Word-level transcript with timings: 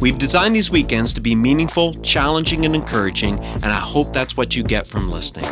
We've 0.00 0.18
designed 0.18 0.56
these 0.56 0.70
weekends 0.70 1.12
to 1.14 1.20
be 1.20 1.34
meaningful, 1.34 1.94
challenging, 1.94 2.64
and 2.64 2.74
encouraging, 2.74 3.38
and 3.38 3.66
I 3.66 3.80
hope 3.80 4.12
that's 4.12 4.36
what 4.36 4.56
you 4.56 4.62
get 4.62 4.86
from 4.86 5.10
listening. 5.10 5.46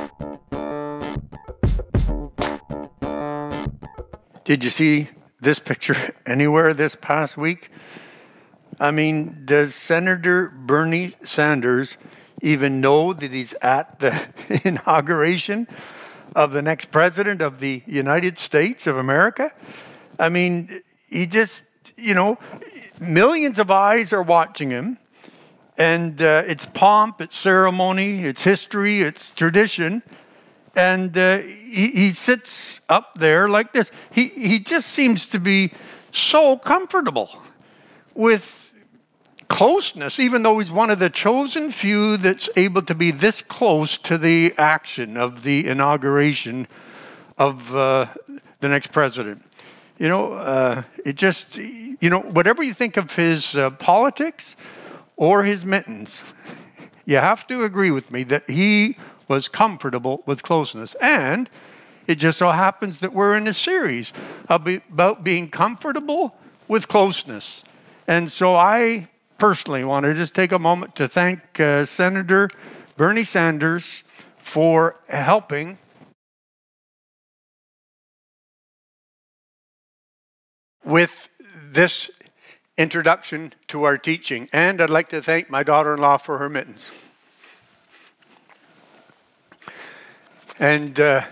Did 4.44 4.64
you 4.64 4.70
see 4.70 5.08
this 5.40 5.58
picture 5.58 6.14
anywhere 6.26 6.72
this 6.72 6.96
past 6.98 7.36
week? 7.36 7.70
I 8.80 8.90
mean, 8.90 9.42
does 9.44 9.74
Senator 9.74 10.48
Bernie 10.48 11.14
Sanders 11.24 11.96
even 12.40 12.80
know 12.80 13.12
that 13.12 13.32
he's 13.32 13.54
at 13.60 13.98
the 13.98 14.28
inauguration 14.64 15.68
of 16.34 16.52
the 16.52 16.62
next 16.62 16.90
president 16.90 17.42
of 17.42 17.60
the 17.60 17.82
United 17.86 18.38
States 18.38 18.86
of 18.86 18.96
America? 18.96 19.52
I 20.18 20.28
mean, 20.28 20.80
he 21.10 21.26
just, 21.26 21.64
you 21.96 22.14
know, 22.14 22.38
millions 23.00 23.58
of 23.58 23.70
eyes 23.70 24.12
are 24.12 24.22
watching 24.22 24.70
him, 24.70 24.98
and 25.76 26.20
uh, 26.20 26.42
it's 26.46 26.66
pomp, 26.66 27.20
it's 27.20 27.36
ceremony, 27.36 28.24
it's 28.24 28.42
history, 28.42 29.00
it's 29.00 29.30
tradition. 29.30 30.02
And 30.74 31.16
uh, 31.16 31.38
he, 31.38 31.90
he 31.90 32.10
sits 32.10 32.80
up 32.88 33.14
there 33.14 33.48
like 33.48 33.72
this. 33.72 33.90
He, 34.10 34.28
he 34.28 34.60
just 34.60 34.88
seems 34.90 35.26
to 35.28 35.40
be 35.40 35.72
so 36.12 36.56
comfortable 36.56 37.30
with 38.14 38.72
closeness, 39.48 40.20
even 40.20 40.42
though 40.42 40.58
he's 40.58 40.70
one 40.70 40.90
of 40.90 40.98
the 40.98 41.10
chosen 41.10 41.72
few 41.72 42.16
that's 42.16 42.48
able 42.56 42.82
to 42.82 42.94
be 42.94 43.10
this 43.10 43.42
close 43.42 43.96
to 43.98 44.18
the 44.18 44.54
action 44.58 45.16
of 45.16 45.42
the 45.42 45.66
inauguration 45.66 46.66
of 47.38 47.74
uh, 47.74 48.06
the 48.60 48.68
next 48.68 48.92
president. 48.92 49.42
You 49.98 50.08
know, 50.08 50.34
uh, 50.34 50.82
it 51.04 51.16
just, 51.16 51.56
you 51.56 52.08
know, 52.08 52.20
whatever 52.20 52.62
you 52.62 52.72
think 52.72 52.96
of 52.96 53.16
his 53.16 53.56
uh, 53.56 53.70
politics 53.70 54.54
or 55.16 55.42
his 55.42 55.64
mittens, 55.64 56.22
you 57.04 57.16
have 57.16 57.48
to 57.48 57.64
agree 57.64 57.90
with 57.90 58.12
me 58.12 58.22
that 58.24 58.48
he 58.48 58.96
was 59.26 59.48
comfortable 59.48 60.22
with 60.24 60.44
closeness. 60.44 60.94
And 61.02 61.50
it 62.06 62.16
just 62.16 62.38
so 62.38 62.50
happens 62.50 63.00
that 63.00 63.12
we're 63.12 63.36
in 63.36 63.48
a 63.48 63.54
series 63.54 64.12
about 64.48 65.24
being 65.24 65.48
comfortable 65.48 66.36
with 66.68 66.86
closeness. 66.86 67.64
And 68.06 68.30
so 68.30 68.54
I 68.54 69.08
personally 69.36 69.84
want 69.84 70.04
to 70.04 70.14
just 70.14 70.32
take 70.32 70.52
a 70.52 70.58
moment 70.60 70.94
to 70.96 71.08
thank 71.08 71.58
uh, 71.58 71.84
Senator 71.84 72.50
Bernie 72.96 73.24
Sanders 73.24 74.04
for 74.38 74.96
helping 75.08 75.78
with 80.88 81.28
this 81.70 82.10
introduction 82.78 83.52
to 83.66 83.84
our 83.84 83.98
teaching. 83.98 84.48
And 84.54 84.80
I'd 84.80 84.88
like 84.88 85.10
to 85.10 85.20
thank 85.20 85.50
my 85.50 85.62
daughter 85.62 85.92
in 85.94 86.00
law 86.00 86.16
for 86.16 86.38
her 86.38 86.48
mittens. 86.48 86.90
And 90.58 90.98
uh, 90.98 91.22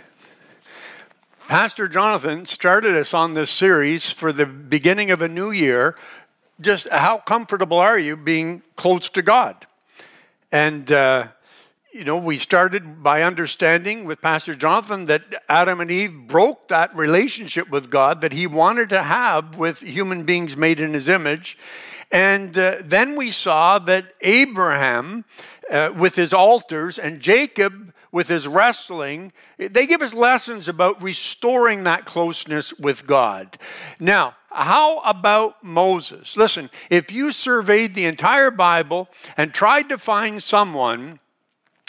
Pastor 1.49 1.89
Jonathan 1.89 2.45
started 2.45 2.97
us 2.97 3.15
on 3.15 3.33
this 3.33 3.51
series 3.51 4.11
for 4.11 4.31
the 4.31 4.45
beginning 4.45 5.11
of 5.11 5.23
a 5.23 5.29
new 5.29 5.51
year. 5.51 5.97
Just 6.61 6.91
how 6.91 7.17
comfortable 7.17 7.79
are 7.79 7.99
you 7.99 8.15
being 8.15 8.61
close 8.77 9.09
to 9.09 9.23
God? 9.23 9.67
And 10.53 10.93
uh, 10.93 11.29
you 11.97 12.05
know, 12.05 12.19
we 12.19 12.37
started 12.37 13.03
by 13.03 13.23
understanding 13.23 14.05
with 14.05 14.21
Pastor 14.21 14.55
Jonathan 14.55 15.07
that 15.07 15.23
Adam 15.49 15.81
and 15.81 15.91
Eve 15.91 16.13
broke 16.27 16.69
that 16.69 16.95
relationship 16.95 17.71
with 17.71 17.89
God 17.89 18.21
that 18.21 18.35
he 18.35 18.47
wanted 18.47 18.91
to 18.91 19.03
have 19.03 19.57
with 19.57 19.81
human 19.81 20.25
beings 20.25 20.59
made 20.59 20.79
in 20.79 20.93
his 20.93 21.09
image. 21.09 21.57
And 22.13 22.57
uh, 22.59 22.77
then 22.85 23.17
we 23.17 23.31
saw 23.31 23.79
that 23.79 24.13
Abraham, 24.21 25.25
uh, 25.71 25.91
with 25.97 26.17
his 26.17 26.35
altars, 26.35 26.99
and 26.99 27.21
Jacob, 27.21 27.95
with 28.13 28.29
his 28.29 28.47
wrestling, 28.47 29.33
they 29.57 29.87
give 29.87 30.03
us 30.03 30.13
lessons 30.13 30.69
about 30.69 31.03
restoring 31.03 31.85
that 31.85 32.05
closeness 32.05 32.75
with 32.75 33.07
God. 33.07 33.57
Now, 33.99 34.37
how 34.51 34.99
about 34.99 35.65
Moses? 35.65 36.37
Listen, 36.37 36.69
if 36.91 37.11
you 37.11 37.33
surveyed 37.33 37.95
the 37.95 38.05
entire 38.05 38.51
Bible 38.51 39.09
and 39.39 39.55
tried 39.55 39.89
to 39.89 39.97
find 39.97 40.43
someone 40.43 41.21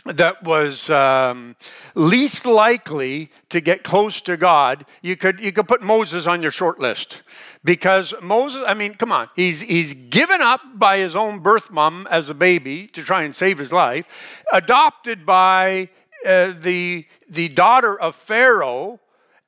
that 0.08 0.44
was 0.44 0.90
um, 0.90 1.56
least 1.96 2.46
likely 2.46 3.30
to 3.50 3.62
get 3.62 3.84
close 3.84 4.22
to 4.22 4.38
God, 4.38 4.86
you 5.02 5.16
could, 5.16 5.40
you 5.40 5.52
could 5.52 5.68
put 5.68 5.82
Moses 5.82 6.28
on 6.28 6.42
your 6.42 6.52
short 6.52 6.80
list. 6.80 7.22
Because 7.64 8.14
Moses, 8.22 8.64
I 8.68 8.74
mean, 8.74 8.94
come 8.94 9.12
on, 9.12 9.30
he's, 9.36 9.62
he's 9.62 9.94
given 9.94 10.42
up 10.42 10.62
by 10.76 10.98
his 11.00 11.16
own 11.16 11.40
birth 11.40 11.72
mom 11.72 12.08
as 12.10 12.30
a 12.30 12.34
baby 12.34 12.88
to 12.88 13.04
try 13.04 13.24
and 13.24 13.36
save 13.36 13.58
his 13.58 13.74
life, 13.74 14.06
adopted 14.54 15.26
by 15.26 15.90
uh, 16.26 16.54
the, 16.60 17.06
the 17.30 17.50
daughter 17.50 18.00
of 18.00 18.16
Pharaoh, 18.16 19.00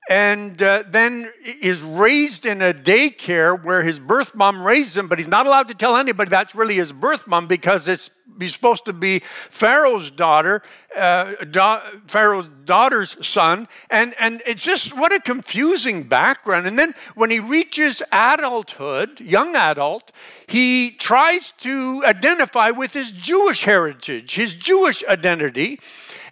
and 0.10 0.60
uh, 0.64 0.84
then 0.88 1.32
is 1.62 1.82
raised 1.82 2.48
in 2.48 2.64
a 2.64 2.74
daycare 2.74 3.64
where 3.64 3.84
his 3.84 4.00
birth 4.00 4.34
mom 4.34 4.66
raised 4.66 4.98
him, 4.98 5.08
but 5.08 5.20
he's 5.20 5.28
not 5.28 5.46
allowed 5.46 5.68
to 5.68 5.76
tell 5.76 5.96
anybody 5.96 6.30
that's 6.30 6.56
really 6.56 6.76
his 6.76 6.92
birth 6.92 7.28
mom 7.28 7.46
because 7.46 7.88
it's 7.88 8.10
he's 8.40 8.54
supposed 8.54 8.86
to 8.86 8.94
be 8.94 9.20
Pharaoh's 9.50 10.10
daughter, 10.10 10.64
uh, 10.96 11.36
da- 11.52 11.82
Pharaoh's 12.08 12.50
daughter's 12.66 13.24
son, 13.26 13.68
and 13.92 14.16
and 14.20 14.42
it's 14.48 14.64
just 14.64 14.98
what 14.98 15.12
a 15.12 15.20
confusing 15.20 16.04
background. 16.04 16.66
And 16.66 16.80
then 16.80 16.96
when 17.14 17.30
he 17.30 17.40
reaches 17.40 18.02
adulthood, 18.12 19.22
young 19.22 19.56
adult, 19.56 20.12
he 20.48 20.90
tries 20.90 21.52
to 21.60 22.02
identify 22.04 22.72
with 22.72 22.94
his 22.94 23.12
Jewish 23.12 23.64
heritage, 23.64 24.34
his 24.34 24.56
Jewish 24.56 25.04
identity 25.06 25.80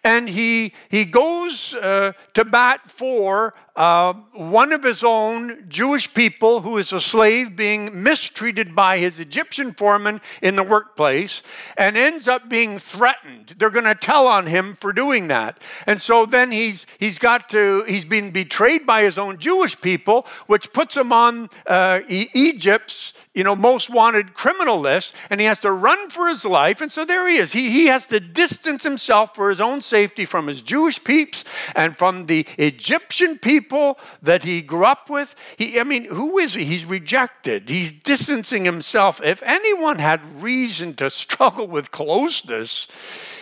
and 0.07 0.29
he, 0.29 0.72
he 0.88 1.03
goes 1.03 1.73
uh, 1.73 2.13
to 2.34 2.45
bat 2.45 2.90
for 2.90 3.53
uh, 3.75 4.13
one 4.31 4.72
of 4.72 4.81
his 4.81 5.03
own 5.03 5.66
Jewish 5.68 6.12
people 6.13 6.62
who 6.62 6.78
is 6.78 6.94
a 6.94 7.01
slave 7.01 7.57
being 7.57 8.03
mistreated 8.03 8.73
by 8.73 9.00
his 9.00 9.19
Egyptian 9.19 9.73
foreman 9.73 10.22
in 10.41 10.56
the 10.56 10.63
workplace 10.63 11.44
and 11.78 11.97
ends 11.97 12.25
up 12.25 12.47
being 12.47 12.79
threatened. 12.79 13.56
They're 13.57 13.69
going 13.69 13.84
to 13.84 13.95
tell 13.95 14.28
on 14.28 14.47
him 14.47 14.75
for 14.75 14.94
doing 14.94 15.28
that. 15.28 15.62
And 15.85 16.01
so 16.01 16.25
then 16.25 16.51
he's, 16.51 16.85
he's 17.00 17.19
got 17.19 17.50
to, 17.50 17.84
he's 17.85 18.06
been 18.06 18.31
betrayed 18.31 18.85
by 18.85 19.01
his 19.01 19.18
own 19.18 19.38
Jewish 19.38 19.79
people, 19.79 20.25
which 20.47 20.72
puts 20.72 20.95
him 20.95 21.12
on 21.12 21.50
uh, 21.68 22.00
Egypt's 22.07 23.13
you 23.38 23.44
know, 23.44 23.56
most 23.56 23.91
wanted 23.91 24.34
criminal 24.34 24.79
list, 24.79 25.13
and 25.29 25.39
he 25.39 25.45
has 25.45 25.59
to 25.59 25.72
run 25.72 26.09
for 26.09 26.28
his 26.28 26.44
life. 26.44 26.81
And 26.81 26.91
so 26.91 27.06
there 27.06 27.29
he 27.29 27.38
is. 27.38 27.51
He, 27.51 27.69
he 27.69 27.85
has 27.85 28.07
to 28.07 28.19
distance 28.19 28.81
himself 28.81 29.35
for 29.35 29.51
his 29.51 29.62
own 29.62 29.81
safety 29.97 30.25
from 30.25 30.46
his 30.46 30.62
Jewish 30.62 31.03
peeps 31.03 31.44
and 31.75 31.97
from 31.97 32.28
the 32.28 32.46
Egyptian 32.59 33.40
people 33.40 33.97
that 34.22 34.44
he 34.44 34.62
grew 34.62 34.85
up 34.85 35.09
with. 35.09 35.34
He, 35.58 35.80
I 35.80 35.84
mean, 35.84 36.03
who 36.03 36.38
is 36.38 36.53
he? 36.53 36.66
He's 36.66 36.85
rejected. 36.85 37.68
He's 37.68 37.91
distancing 37.91 38.63
himself. 38.63 39.19
If 39.24 39.41
anyone 39.41 39.97
had 39.97 40.19
reason 40.40 40.94
to 40.97 41.09
struggle 41.09 41.66
with 41.66 41.90
closeness, 41.90 42.88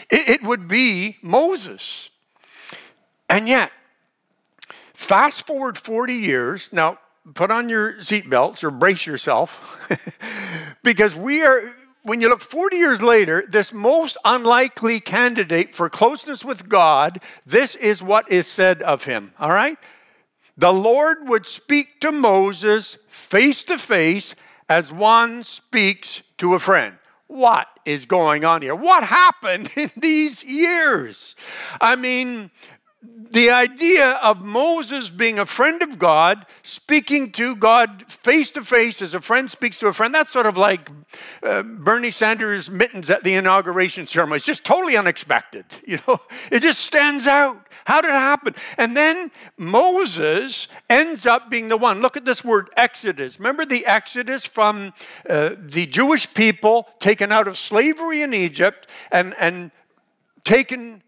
it, 0.09 0.29
it 0.29 0.43
would 0.43 0.69
be 0.69 1.17
Moses. 1.21 2.09
And 3.29 3.49
yet, 3.49 3.69
fast 4.93 5.45
forward 5.45 5.77
40 5.77 6.13
years. 6.13 6.71
Now, 6.71 6.99
put 7.33 7.51
on 7.51 7.67
your 7.67 7.95
seatbelts 7.95 8.63
or 8.63 8.71
brace 8.71 9.05
yourself 9.05 9.91
because 10.83 11.15
we 11.15 11.43
are 11.43 11.63
when 12.05 12.21
you 12.21 12.29
look 12.29 12.41
40 12.41 12.77
years 12.77 13.01
later, 13.01 13.43
this 13.49 13.73
most 13.73 14.15
unlikely 14.23 14.99
candidate 14.99 15.73
for 15.73 15.89
closeness 15.89 16.45
with 16.45 16.69
God, 16.69 17.19
this 17.47 17.75
is 17.75 18.03
what 18.03 18.31
is 18.31 18.45
said 18.45 18.83
of 18.83 19.05
him. 19.05 19.33
All 19.39 19.49
right? 19.49 19.77
The 20.55 20.71
Lord 20.71 21.27
would 21.27 21.47
speak 21.47 21.99
to 22.01 22.11
Moses 22.11 22.99
face 23.07 23.63
to 23.65 23.79
face 23.79 24.35
as 24.69 24.91
one 24.91 25.43
speaks 25.43 26.21
to 26.37 26.53
a 26.53 26.59
friend. 26.59 26.99
What 27.25 27.67
is 27.85 28.05
going 28.05 28.45
on 28.45 28.61
here? 28.61 28.75
What 28.75 29.03
happened 29.03 29.71
in 29.75 29.89
these 29.97 30.43
years? 30.43 31.35
I 31.81 31.95
mean, 31.95 32.51
the 33.31 33.49
idea 33.49 34.11
of 34.23 34.43
Moses 34.43 35.09
being 35.09 35.39
a 35.39 35.45
friend 35.45 35.81
of 35.81 35.99
God, 35.99 36.45
speaking 36.63 37.31
to 37.33 37.55
God 37.55 38.05
face 38.07 38.51
to 38.51 38.63
face 38.63 39.01
as 39.01 39.13
a 39.13 39.21
friend 39.21 39.49
speaks 39.49 39.79
to 39.79 39.87
a 39.87 39.93
friend, 39.93 40.13
that's 40.13 40.31
sort 40.31 40.45
of 40.45 40.57
like 40.57 40.89
uh, 41.43 41.63
Bernie 41.63 42.11
Sanders' 42.11 42.69
mittens 42.69 43.09
at 43.09 43.23
the 43.23 43.33
inauguration 43.33 44.07
ceremony. 44.07 44.37
It's 44.37 44.45
just 44.45 44.63
totally 44.63 44.97
unexpected. 44.97 45.65
You 45.87 45.99
know, 46.07 46.19
it 46.51 46.61
just 46.61 46.81
stands 46.81 47.27
out. 47.27 47.67
How 47.85 48.01
did 48.01 48.09
it 48.09 48.13
happen? 48.15 48.55
And 48.77 48.97
then 48.97 49.31
Moses 49.55 50.67
ends 50.89 51.25
up 51.25 51.49
being 51.49 51.69
the 51.69 51.77
one. 51.77 52.01
Look 52.01 52.17
at 52.17 52.25
this 52.25 52.43
word 52.43 52.69
Exodus. 52.75 53.39
Remember 53.39 53.65
the 53.65 53.85
Exodus 53.85 54.45
from 54.45 54.93
uh, 55.29 55.51
the 55.57 55.85
Jewish 55.85 56.33
people 56.33 56.89
taken 56.99 57.31
out 57.31 57.47
of 57.47 57.57
slavery 57.57 58.23
in 58.23 58.33
Egypt 58.33 58.89
and, 59.11 59.35
and 59.39 59.71
taken 60.43 61.01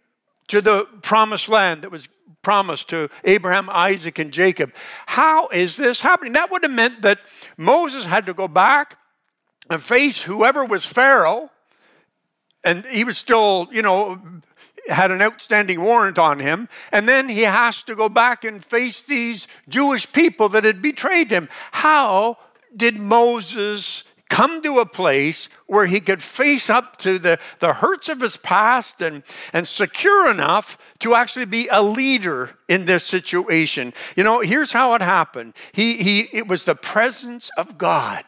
to 0.48 0.62
the 0.62 0.86
promised 1.02 1.50
land 1.50 1.82
that 1.82 1.92
was 1.92 2.08
promised 2.42 2.90
to 2.90 3.10
Abraham, 3.26 3.70
Isaac, 3.70 4.20
and 4.20 4.32
Jacob. 4.32 4.72
How 5.06 5.48
is 5.50 5.76
this 5.76 6.02
happening? 6.02 6.34
That 6.34 6.52
would 6.52 6.64
have 6.64 6.72
meant 6.72 7.02
that 7.02 7.20
Moses 7.58 8.06
had 8.06 8.26
to 8.28 8.34
go 8.34 8.48
back 8.48 8.98
and 9.70 9.84
face 9.84 10.22
whoever 10.22 10.64
was 10.64 10.86
Pharaoh, 10.86 11.52
and 12.64 12.86
he 12.86 13.04
was 13.04 13.18
still, 13.18 13.68
you 13.72 13.82
know, 13.82 14.22
had 14.88 15.12
an 15.12 15.22
outstanding 15.22 15.82
warrant 15.82 16.18
on 16.18 16.40
him. 16.40 16.70
And 16.92 17.08
then 17.08 17.28
he 17.30 17.42
has 17.42 17.84
to 17.84 17.96
go 17.96 18.08
back 18.08 18.46
and 18.46 18.64
face 18.64 19.04
these 19.04 19.48
Jewish 19.68 20.12
people 20.12 20.50
that 20.50 20.64
had 20.64 20.82
betrayed 20.82 21.32
him. 21.32 21.50
How 21.72 22.38
did 22.76 22.98
Moses 22.98 24.04
come 24.30 24.62
to 24.62 24.80
a 24.80 24.86
place 24.86 25.50
where 25.66 25.86
he 25.86 26.00
could 26.00 26.22
face 26.22 26.70
up 26.70 26.98
to 26.98 27.20
the, 27.20 27.40
the 27.60 27.74
hurts 27.74 28.10
of 28.10 28.22
his 28.22 28.38
past 28.38 29.02
and, 29.02 29.24
and 29.54 29.68
secure 29.68 30.30
enough 30.30 30.78
to 31.00 31.16
actually 31.16 31.46
be 31.46 31.68
a 31.72 31.82
leader 31.82 32.52
in 32.68 32.86
this 32.86 33.04
situation. 33.04 33.94
You 34.16 34.24
know, 34.24 34.42
here's 34.42 34.72
how 34.72 34.94
it 34.96 35.02
happened. 35.02 35.54
He, 35.72 35.98
he, 35.98 36.20
it 36.32 36.48
was 36.48 36.64
the 36.64 36.76
presence 36.76 37.50
of 37.58 37.78
God. 37.78 38.24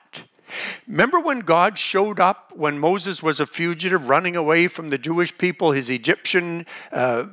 Remember 0.88 1.20
when 1.20 1.40
God 1.42 1.78
showed 1.78 2.20
up 2.20 2.54
when 2.56 2.80
Moses 2.80 3.22
was 3.22 3.40
a 3.40 3.46
fugitive 3.46 4.10
running 4.10 4.36
away 4.36 4.68
from 4.68 4.90
the 4.90 4.98
Jewish 4.98 5.38
people, 5.38 5.72
his 5.72 5.90
Egyptian 5.90 6.66
uh, 6.92 7.26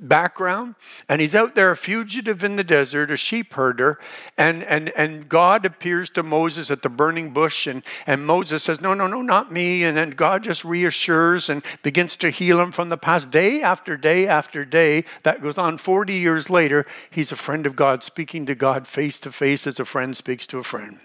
background 0.00 0.74
and 1.08 1.20
he's 1.20 1.34
out 1.34 1.54
there 1.54 1.70
a 1.70 1.76
fugitive 1.76 2.44
in 2.44 2.56
the 2.56 2.64
desert 2.64 3.10
a 3.10 3.16
sheep 3.16 3.54
herder 3.54 3.98
and 4.36 4.62
and 4.64 4.90
and 4.90 5.28
god 5.28 5.64
appears 5.64 6.10
to 6.10 6.22
moses 6.22 6.70
at 6.70 6.82
the 6.82 6.88
burning 6.88 7.30
bush 7.30 7.66
and 7.66 7.82
and 8.06 8.26
moses 8.26 8.64
says 8.64 8.80
no 8.80 8.92
no 8.92 9.06
no 9.06 9.22
not 9.22 9.50
me 9.50 9.82
and 9.84 9.96
then 9.96 10.10
god 10.10 10.42
just 10.42 10.64
reassures 10.64 11.48
and 11.48 11.64
begins 11.82 12.16
to 12.16 12.30
heal 12.30 12.60
him 12.60 12.72
from 12.72 12.88
the 12.88 12.96
past. 12.96 13.30
Day 13.30 13.62
after 13.62 13.96
day 13.96 14.26
after 14.26 14.64
day 14.64 15.04
that 15.22 15.42
goes 15.42 15.58
on 15.58 15.78
40 15.78 16.12
years 16.12 16.50
later 16.50 16.84
he's 17.10 17.32
a 17.32 17.36
friend 17.36 17.66
of 17.66 17.76
god 17.76 18.02
speaking 18.02 18.46
to 18.46 18.54
god 18.54 18.86
face 18.86 19.20
to 19.20 19.32
face 19.32 19.66
as 19.66 19.80
a 19.80 19.84
friend 19.84 20.16
speaks 20.16 20.46
to 20.48 20.58
a 20.58 20.62
friend. 20.62 21.00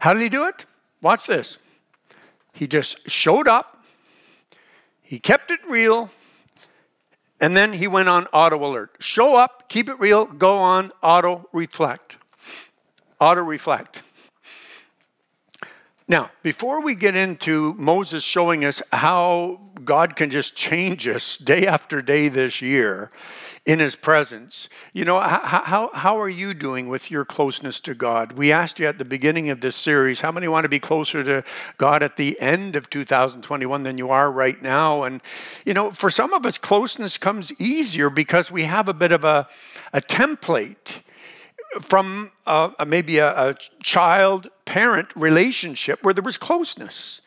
How 0.00 0.12
did 0.12 0.22
he 0.22 0.28
do 0.28 0.46
it? 0.46 0.66
Watch 1.02 1.26
this. 1.26 1.58
He 2.52 2.66
just 2.66 3.08
showed 3.08 3.48
up. 3.48 3.84
He 5.00 5.18
kept 5.18 5.50
it 5.50 5.60
real 5.68 6.10
and 7.40 7.56
then 7.56 7.72
he 7.72 7.86
went 7.86 8.08
on 8.08 8.26
auto 8.26 8.64
alert. 8.64 8.96
Show 9.00 9.36
up, 9.36 9.68
keep 9.68 9.88
it 9.88 9.98
real, 9.98 10.26
go 10.26 10.56
on 10.56 10.92
auto 11.02 11.48
reflect. 11.52 12.16
Auto 13.20 13.42
reflect. 13.42 14.02
Now, 16.08 16.30
before 16.42 16.82
we 16.82 16.94
get 16.94 17.14
into 17.14 17.74
Moses 17.74 18.24
showing 18.24 18.64
us 18.64 18.80
how 18.92 19.60
God 19.84 20.16
can 20.16 20.30
just 20.30 20.56
change 20.56 21.06
us 21.06 21.36
day 21.36 21.66
after 21.66 22.00
day 22.00 22.28
this 22.28 22.62
year, 22.62 23.10
in 23.68 23.80
his 23.80 23.94
presence. 23.94 24.70
You 24.94 25.04
know, 25.04 25.20
how, 25.20 25.62
how, 25.62 25.90
how 25.92 26.18
are 26.18 26.28
you 26.28 26.54
doing 26.54 26.88
with 26.88 27.10
your 27.10 27.26
closeness 27.26 27.80
to 27.80 27.94
God? 27.94 28.32
We 28.32 28.50
asked 28.50 28.78
you 28.78 28.86
at 28.86 28.96
the 28.96 29.04
beginning 29.04 29.50
of 29.50 29.60
this 29.60 29.76
series, 29.76 30.20
how 30.20 30.32
many 30.32 30.48
want 30.48 30.64
to 30.64 30.70
be 30.70 30.78
closer 30.78 31.22
to 31.22 31.44
God 31.76 32.02
at 32.02 32.16
the 32.16 32.40
end 32.40 32.76
of 32.76 32.88
2021 32.88 33.82
than 33.82 33.98
you 33.98 34.08
are 34.08 34.32
right 34.32 34.60
now? 34.62 35.02
And, 35.02 35.20
you 35.66 35.74
know, 35.74 35.90
for 35.90 36.08
some 36.08 36.32
of 36.32 36.46
us, 36.46 36.56
closeness 36.56 37.18
comes 37.18 37.52
easier 37.60 38.08
because 38.08 38.50
we 38.50 38.62
have 38.62 38.88
a 38.88 38.94
bit 38.94 39.12
of 39.12 39.22
a, 39.22 39.46
a 39.92 40.00
template 40.00 41.02
from 41.80 42.32
uh, 42.46 42.70
maybe 42.86 43.18
a, 43.18 43.50
a 43.50 43.56
child 43.82 44.48
parent 44.64 45.08
relationship 45.14 46.02
where 46.02 46.14
there 46.14 46.24
was 46.24 46.38
closeness. 46.38 47.20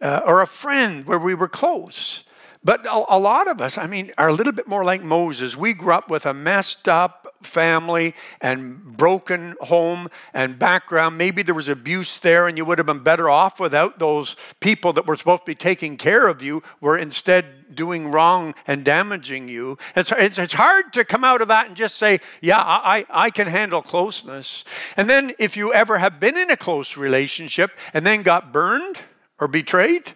Uh, 0.00 0.20
or 0.24 0.40
a 0.40 0.46
friend 0.46 1.06
where 1.06 1.18
we 1.18 1.34
were 1.34 1.48
close. 1.48 2.22
But 2.64 2.84
a, 2.86 3.18
lot 3.18 3.48
of 3.48 3.60
us, 3.60 3.78
I 3.78 3.86
mean, 3.86 4.12
are 4.18 4.28
a 4.28 4.32
little 4.32 4.52
bit 4.52 4.66
more 4.66 4.84
like 4.84 5.02
Moses. 5.02 5.56
We 5.56 5.72
grew 5.72 5.92
up 5.92 6.10
with 6.10 6.26
a 6.26 6.34
messed 6.34 6.88
up 6.88 7.36
family 7.42 8.14
and 8.40 8.96
broken 8.96 9.54
home 9.60 10.08
and 10.34 10.58
background. 10.58 11.16
Maybe 11.16 11.42
there 11.42 11.54
was 11.54 11.68
abuse 11.68 12.18
there, 12.18 12.48
and 12.48 12.58
you 12.58 12.64
would 12.64 12.78
have 12.78 12.86
been 12.86 12.98
better 12.98 13.30
off 13.30 13.60
without 13.60 14.00
those 14.00 14.36
people 14.58 14.92
that 14.94 15.06
were 15.06 15.16
supposed 15.16 15.42
to 15.42 15.46
be 15.46 15.54
taking 15.54 15.96
care 15.96 16.26
of 16.26 16.42
you, 16.42 16.62
were 16.80 16.98
instead 16.98 17.74
doing 17.74 18.10
wrong 18.10 18.54
and 18.66 18.84
damaging 18.84 19.48
you. 19.48 19.78
It's, 19.94 20.10
it's, 20.12 20.38
it's 20.38 20.54
hard 20.54 20.92
to 20.94 21.04
come 21.04 21.22
out 21.22 21.40
of 21.40 21.48
that 21.48 21.68
and 21.68 21.76
just 21.76 21.96
say, 21.96 22.18
Yeah, 22.40 22.58
I, 22.58 23.06
I 23.08 23.30
can 23.30 23.46
handle 23.46 23.82
closeness. 23.82 24.64
And 24.96 25.08
then 25.08 25.32
if 25.38 25.56
you 25.56 25.72
ever 25.72 25.98
have 25.98 26.18
been 26.18 26.36
in 26.36 26.50
a 26.50 26.56
close 26.56 26.96
relationship 26.96 27.70
and 27.94 28.04
then 28.04 28.22
got 28.22 28.52
burned 28.52 28.98
or 29.38 29.46
betrayed, 29.46 30.12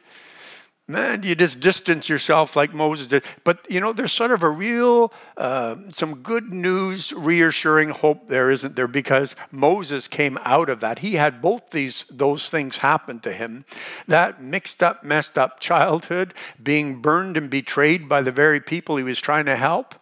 man, 0.93 1.23
you 1.23 1.35
just 1.35 1.59
distance 1.59 2.09
yourself 2.09 2.55
like 2.55 2.75
Moses 2.75 3.07
did. 3.09 3.25
But 3.43 3.67
you 3.69 3.81
know, 3.81 3.93
there's 3.93 4.13
sort 4.13 4.31
of 4.31 4.43
a 4.43 4.51
real, 4.51 5.13
uh, 5.37 5.77
some 5.91 6.17
good 6.17 6.53
news, 6.53 7.13
reassuring 7.13 7.89
hope 7.89 8.29
there, 8.29 8.51
isn't 8.51 8.77
there? 8.77 8.87
Because 8.87 9.35
Moses 9.51 10.07
came 10.07 10.39
out 10.43 10.69
of 10.69 10.81
that. 10.81 11.01
He 11.01 11.15
had 11.15 11.41
both 11.41 11.71
these 11.71 12.05
those 12.05 12.51
things 12.51 12.77
happen 12.77 13.19
to 13.21 13.33
him. 13.33 13.65
That 14.07 14.41
mixed 14.41 14.83
up, 14.83 15.03
messed 15.03 15.39
up 15.39 15.59
childhood, 15.59 16.35
being 16.63 17.01
burned 17.01 17.37
and 17.37 17.49
betrayed 17.51 18.09
by 18.09 18.21
the 18.21 18.33
very 18.33 18.61
people 18.61 18.97
he 18.97 19.03
was 19.03 19.21
trying 19.21 19.47
to 19.47 19.57
help. 19.57 19.95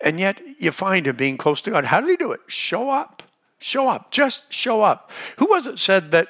And 0.00 0.18
yet 0.18 0.40
you 0.58 0.70
find 0.70 1.06
him 1.06 1.16
being 1.16 1.36
close 1.36 1.60
to 1.62 1.70
God. 1.70 1.84
How 1.84 2.00
did 2.00 2.08
he 2.08 2.16
do 2.16 2.32
it? 2.32 2.40
Show 2.46 2.88
up. 2.88 3.22
Show 3.58 3.88
up. 3.88 4.10
Just 4.10 4.50
show 4.52 4.80
up. 4.80 5.10
Who 5.36 5.46
was 5.46 5.66
it 5.66 5.78
said 5.78 6.12
that 6.12 6.28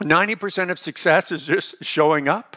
90% 0.00 0.70
of 0.70 0.78
success 0.78 1.30
is 1.30 1.46
just 1.46 1.82
showing 1.82 2.28
up. 2.28 2.56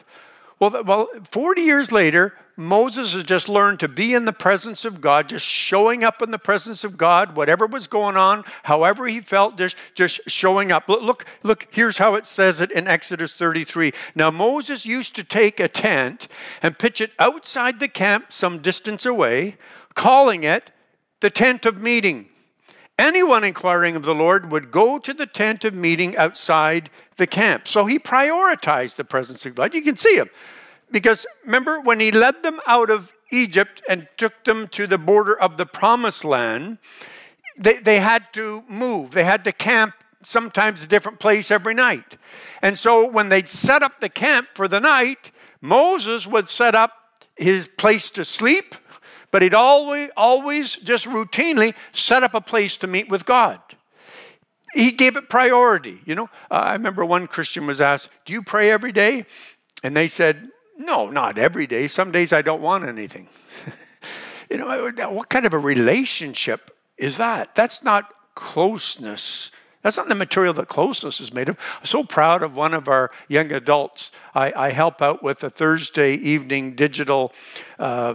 Well, 0.59 0.83
well, 0.83 1.07
40 1.29 1.61
years 1.61 1.91
later, 1.91 2.35
Moses 2.55 3.13
has 3.13 3.23
just 3.23 3.49
learned 3.49 3.79
to 3.79 3.87
be 3.87 4.13
in 4.13 4.25
the 4.25 4.33
presence 4.33 4.85
of 4.85 5.01
God, 5.01 5.27
just 5.27 5.45
showing 5.45 6.03
up 6.03 6.21
in 6.21 6.31
the 6.31 6.37
presence 6.39 6.83
of 6.83 6.97
God, 6.97 7.35
whatever 7.35 7.65
was 7.65 7.87
going 7.87 8.15
on, 8.15 8.43
however 8.63 9.07
he 9.07 9.19
felt, 9.19 9.57
just, 9.57 9.75
just 9.95 10.21
showing 10.27 10.71
up. 10.71 10.87
Look, 10.87 11.25
look, 11.41 11.67
here's 11.71 11.97
how 11.97 12.15
it 12.15 12.25
says 12.25 12.61
it 12.61 12.71
in 12.71 12.87
Exodus 12.87 13.35
33. 13.35 13.91
Now, 14.13 14.29
Moses 14.29 14.85
used 14.85 15.15
to 15.15 15.23
take 15.23 15.59
a 15.59 15.67
tent 15.67 16.27
and 16.61 16.77
pitch 16.77 17.01
it 17.01 17.11
outside 17.17 17.79
the 17.79 17.87
camp 17.87 18.31
some 18.31 18.59
distance 18.59 19.05
away, 19.05 19.57
calling 19.95 20.43
it 20.43 20.71
the 21.21 21.31
tent 21.31 21.65
of 21.65 21.81
meeting. 21.81 22.29
Anyone 22.97 23.43
inquiring 23.43 23.95
of 23.95 24.03
the 24.03 24.13
Lord 24.13 24.51
would 24.51 24.71
go 24.71 24.99
to 24.99 25.13
the 25.13 25.25
tent 25.25 25.65
of 25.65 25.73
meeting 25.73 26.15
outside 26.15 26.89
the 27.17 27.25
camp. 27.25 27.67
So 27.67 27.85
he 27.85 27.97
prioritized 27.97 28.97
the 28.97 29.03
presence 29.03 29.45
of 29.45 29.55
God. 29.55 29.73
You 29.73 29.81
can 29.81 29.95
see 29.95 30.15
him. 30.15 30.29
Because 30.91 31.25
remember, 31.43 31.79
when 31.79 31.99
he 31.99 32.11
led 32.11 32.43
them 32.43 32.59
out 32.67 32.91
of 32.91 33.15
Egypt 33.31 33.81
and 33.89 34.07
took 34.17 34.43
them 34.43 34.67
to 34.69 34.85
the 34.85 34.99
border 34.99 35.37
of 35.37 35.57
the 35.57 35.65
promised 35.65 36.23
land, 36.23 36.77
they, 37.57 37.79
they 37.79 37.99
had 37.99 38.31
to 38.33 38.63
move, 38.67 39.11
they 39.11 39.23
had 39.23 39.43
to 39.45 39.51
camp 39.51 39.95
sometimes 40.21 40.83
a 40.83 40.87
different 40.87 41.19
place 41.19 41.51
every 41.51 41.73
night. 41.73 42.17
And 42.61 42.77
so 42.77 43.09
when 43.09 43.29
they'd 43.29 43.47
set 43.47 43.83
up 43.83 43.99
the 43.99 44.09
camp 44.09 44.49
for 44.53 44.67
the 44.67 44.79
night, 44.79 45.31
Moses 45.61 46.27
would 46.27 46.49
set 46.49 46.75
up 46.75 46.91
his 47.35 47.67
place 47.67 48.11
to 48.11 48.23
sleep 48.23 48.75
but 49.33 49.41
he'd 49.41 49.55
always, 49.55 50.11
always 50.15 50.75
just 50.75 51.07
routinely 51.07 51.73
set 51.91 52.21
up 52.21 52.35
a 52.35 52.39
place 52.39 52.77
to 52.77 52.85
meet 52.85 53.09
with 53.09 53.25
God. 53.25 53.59
He 54.75 54.91
gave 54.91 55.17
it 55.17 55.27
priority. 55.27 56.01
You 56.05 56.13
know, 56.13 56.29
uh, 56.51 56.65
I 56.69 56.73
remember 56.73 57.03
one 57.03 57.25
Christian 57.25 57.65
was 57.65 57.81
asked, 57.81 58.09
Do 58.25 58.33
you 58.33 58.43
pray 58.43 58.69
every 58.69 58.91
day? 58.91 59.25
And 59.83 59.97
they 59.97 60.07
said, 60.07 60.49
No, 60.77 61.09
not 61.09 61.39
every 61.39 61.65
day. 61.65 61.87
Some 61.87 62.11
days 62.11 62.31
I 62.31 62.43
don't 62.43 62.61
want 62.61 62.83
anything. 62.83 63.27
you 64.51 64.57
know, 64.57 64.91
what 65.09 65.29
kind 65.29 65.47
of 65.47 65.53
a 65.53 65.59
relationship 65.59 66.69
is 66.99 67.17
that? 67.17 67.55
That's 67.55 67.83
not 67.83 68.13
closeness. 68.35 69.49
That's 69.81 69.97
not 69.97 70.09
the 70.09 70.15
material 70.15 70.53
that 70.53 70.67
closeness 70.67 71.19
is 71.19 71.33
made 71.33 71.49
of. 71.49 71.57
I'm 71.79 71.85
so 71.85 72.03
proud 72.03 72.43
of 72.43 72.55
one 72.55 72.75
of 72.75 72.87
our 72.87 73.09
young 73.27 73.51
adults. 73.51 74.11
I, 74.35 74.53
I 74.55 74.69
help 74.69 75.01
out 75.01 75.23
with 75.23 75.43
a 75.43 75.49
Thursday 75.49 76.13
evening 76.13 76.75
digital 76.75 77.33
uh, 77.79 78.13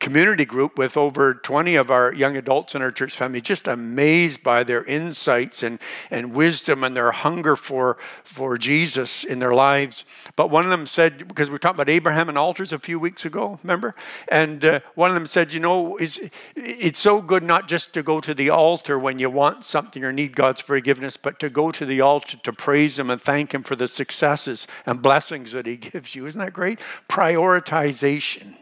community 0.00 0.44
group 0.44 0.76
with 0.76 0.96
over 0.96 1.34
20 1.34 1.76
of 1.76 1.90
our 1.90 2.12
young 2.12 2.36
adults 2.36 2.74
in 2.74 2.82
our 2.82 2.90
church 2.90 3.16
family, 3.16 3.40
just 3.40 3.68
amazed 3.68 4.42
by 4.42 4.64
their 4.64 4.84
insights 4.84 5.62
and, 5.62 5.78
and 6.10 6.34
wisdom 6.34 6.82
and 6.82 6.96
their 6.96 7.12
hunger 7.12 7.56
for, 7.56 7.96
for 8.24 8.58
Jesus 8.58 9.24
in 9.24 9.38
their 9.38 9.54
lives. 9.54 10.04
But 10.36 10.50
one 10.50 10.64
of 10.64 10.70
them 10.70 10.86
said, 10.86 11.28
because 11.28 11.50
we 11.50 11.58
talked 11.58 11.76
about 11.76 11.88
Abraham 11.88 12.28
and 12.28 12.36
altars 12.36 12.72
a 12.72 12.78
few 12.78 12.98
weeks 12.98 13.24
ago, 13.24 13.58
remember? 13.62 13.94
And 14.28 14.64
uh, 14.64 14.80
one 14.94 15.10
of 15.10 15.14
them 15.14 15.26
said, 15.26 15.52
you 15.52 15.60
know, 15.60 15.96
it's, 15.96 16.18
it's 16.56 16.98
so 16.98 17.20
good 17.20 17.42
not 17.42 17.68
just 17.68 17.94
to 17.94 18.02
go 18.02 18.20
to 18.20 18.34
the 18.34 18.50
altar 18.50 18.98
when 18.98 19.18
you 19.18 19.30
want 19.30 19.64
something 19.64 20.02
or 20.04 20.12
need 20.12 20.34
God's 20.34 20.60
forgiveness, 20.60 21.16
but 21.16 21.38
to 21.40 21.48
go 21.48 21.70
to 21.70 21.86
the 21.86 22.00
altar 22.00 22.36
to 22.38 22.52
praise 22.52 22.98
Him 22.98 23.10
and 23.10 23.20
thank 23.20 23.54
Him 23.54 23.62
for 23.62 23.76
the 23.76 23.88
successes 23.88 24.66
and 24.86 25.00
blessings 25.02 25.52
that 25.52 25.66
He 25.66 25.76
gives 25.92 26.14
you. 26.14 26.26
Isn't 26.26 26.40
that 26.40 26.52
great? 26.52 26.80
Prioritization. 27.08 28.56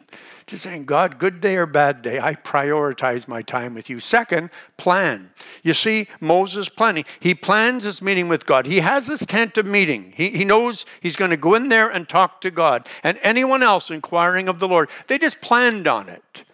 Just 0.53 0.65
saying, 0.65 0.85
God, 0.85 1.19
good 1.19 1.41
day 1.41 1.57
or 1.57 1.65
bad 1.65 2.03
day, 2.03 2.21
I 2.21 2.35
prioritize 2.35 3.27
my 3.27 3.41
time 3.41 3.73
with 3.73 3.89
you. 3.89 4.01
Second, 4.01 4.51
plan. 4.77 5.31
You 5.63 5.73
see, 5.73 6.09
Moses 6.21 6.69
planning. 6.69 7.07
He 7.21 7.35
plans 7.35 7.85
his 7.85 8.03
meeting 8.03 8.29
with 8.29 8.45
God. 8.45 8.67
He 8.67 8.81
has 8.81 9.07
this 9.07 9.25
tent 9.25 9.57
of 9.57 9.67
meeting. 9.67 10.13
He, 10.15 10.29
he 10.29 10.45
knows 10.45 10.85
he's 11.01 11.17
going 11.17 11.31
to 11.31 11.39
go 11.39 11.55
in 11.55 11.71
there 11.71 11.89
and 11.89 12.07
talk 12.07 12.43
to 12.43 12.51
God. 12.51 12.87
And 13.03 13.19
anyone 13.23 13.63
else 13.63 13.91
inquiring 13.91 14.47
of 14.47 14.59
the 14.59 14.69
Lord, 14.69 14.91
they 15.07 15.17
just 15.17 15.41
planned 15.41 15.87
on 15.87 16.11
it. 16.11 16.45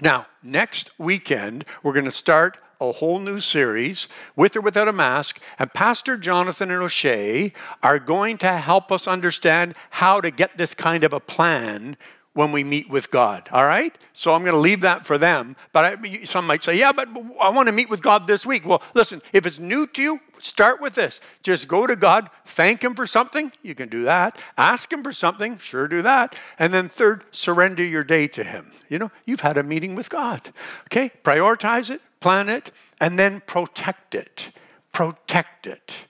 Now, 0.00 0.24
next 0.42 0.90
weekend, 0.98 1.66
we're 1.82 1.92
going 1.92 2.06
to 2.06 2.10
start 2.10 2.56
a 2.80 2.92
whole 2.92 3.18
new 3.18 3.40
series, 3.40 4.08
with 4.36 4.56
or 4.56 4.62
without 4.62 4.88
a 4.88 4.92
mask, 4.92 5.38
and 5.58 5.70
Pastor 5.74 6.16
Jonathan 6.16 6.70
and 6.70 6.82
O'Shea 6.82 7.52
are 7.82 7.98
going 7.98 8.38
to 8.38 8.56
help 8.56 8.90
us 8.90 9.06
understand 9.06 9.74
how 9.90 10.18
to 10.22 10.30
get 10.30 10.56
this 10.56 10.74
kind 10.74 11.04
of 11.04 11.12
a 11.12 11.20
plan 11.20 11.98
when 12.34 12.50
we 12.50 12.64
meet 12.64 12.88
with 12.88 13.10
God. 13.10 13.48
All 13.52 13.66
right? 13.66 13.96
So 14.12 14.32
I'm 14.32 14.40
going 14.40 14.54
to 14.54 14.60
leave 14.60 14.80
that 14.82 15.04
for 15.04 15.18
them. 15.18 15.54
But 15.72 15.84
I, 15.84 16.24
some 16.24 16.46
might 16.46 16.62
say, 16.62 16.78
yeah, 16.78 16.92
but 16.92 17.08
I 17.40 17.50
want 17.50 17.66
to 17.66 17.72
meet 17.72 17.90
with 17.90 18.02
God 18.02 18.26
this 18.26 18.46
week. 18.46 18.64
Well, 18.64 18.82
listen, 18.94 19.20
if 19.32 19.44
it's 19.44 19.58
new 19.58 19.86
to 19.88 20.02
you, 20.02 20.20
start 20.38 20.80
with 20.80 20.94
this. 20.94 21.20
Just 21.42 21.68
go 21.68 21.86
to 21.86 21.94
God, 21.94 22.30
thank 22.46 22.82
Him 22.82 22.94
for 22.94 23.06
something. 23.06 23.52
You 23.62 23.74
can 23.74 23.88
do 23.88 24.04
that. 24.04 24.38
Ask 24.56 24.90
Him 24.90 25.02
for 25.02 25.12
something. 25.12 25.58
Sure, 25.58 25.86
do 25.86 26.00
that. 26.02 26.34
And 26.58 26.72
then 26.72 26.88
third, 26.88 27.24
surrender 27.32 27.84
your 27.84 28.04
day 28.04 28.26
to 28.28 28.42
Him. 28.42 28.72
You 28.88 28.98
know, 28.98 29.10
you've 29.26 29.40
had 29.40 29.58
a 29.58 29.62
meeting 29.62 29.94
with 29.94 30.08
God. 30.08 30.52
Okay? 30.86 31.10
Prioritize 31.22 31.90
it, 31.90 32.00
plan 32.20 32.48
it, 32.48 32.70
and 33.00 33.18
then 33.18 33.42
protect 33.46 34.14
it. 34.14 34.50
Protect 34.92 35.66
it. 35.66 36.06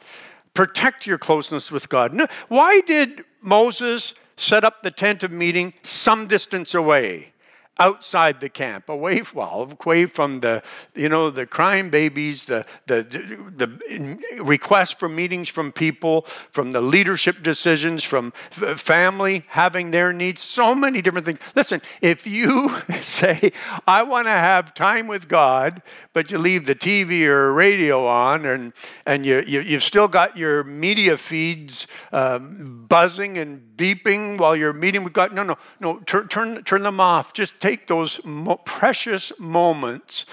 Protect 0.55 1.07
your 1.07 1.19
closeness 1.19 1.73
with 1.73 1.89
God. 1.89 2.17
Why 2.49 2.81
did 2.83 3.25
Moses 3.41 4.15
set 4.43 4.65
up 4.65 4.83
the 4.83 4.91
tent 4.91 5.23
of 5.23 5.33
meeting 5.33 5.73
some 5.85 6.27
distance 6.27 6.75
away 6.75 7.32
outside 7.79 8.41
the 8.41 8.49
camp, 8.49 8.89
away, 8.89 9.23
away 9.35 10.07
from 10.07 10.41
the, 10.41 10.63
you 10.95 11.09
know, 11.09 11.31
the 11.31 11.47
crying 11.47 11.91
babies, 11.91 12.45
the, 12.45 12.67
the, 12.87 13.03
the 13.03 14.43
requests 14.43 14.93
for 14.93 15.09
meetings 15.09 15.49
from 15.49 15.73
people, 15.73 16.23
from 16.51 16.73
the 16.73 16.81
leadership 16.81 17.43
decisions, 17.43 18.05
from 18.05 18.31
family 18.77 19.45
having 19.49 19.91
their 19.91 20.13
needs, 20.13 20.41
so 20.41 20.75
many 20.75 21.01
different 21.01 21.25
things. 21.25 21.39
Listen, 21.55 21.81
if 22.01 22.27
you 22.27 22.69
say, 23.03 23.53
I 23.87 24.03
want 24.03 24.27
to 24.27 24.33
have 24.33 24.75
time 24.75 25.07
with 25.07 25.27
God, 25.27 25.83
but 26.13 26.31
you 26.31 26.39
leave 26.39 26.67
the 26.67 26.75
TV 26.75 27.27
or 27.27 27.53
radio 27.53 28.07
on 28.07 28.45
and, 28.45 28.73
and 29.07 29.25
you, 29.25 29.43
you, 29.47 29.61
you've 29.61 29.83
still 29.83 30.09
got 30.09 30.37
your 30.37 30.63
media 30.63 31.17
feeds 31.17 31.87
um, 32.13 32.85
buzzing 32.87 33.39
and 33.39 33.63
beeping 33.77 34.39
while 34.39 34.55
you're 34.55 34.73
meeting 34.73 35.03
with 35.03 35.13
God. 35.13 35.33
No, 35.33 35.43
no, 35.43 35.57
no, 35.81 35.99
turn, 36.01 36.29
turn, 36.29 36.63
turn 36.65 36.83
them 36.83 37.01
off. 37.01 37.33
Just 37.33 37.62
take 37.63 37.87
those 37.87 38.23
mo- 38.25 38.61
precious 38.65 39.33
moments 39.39 40.27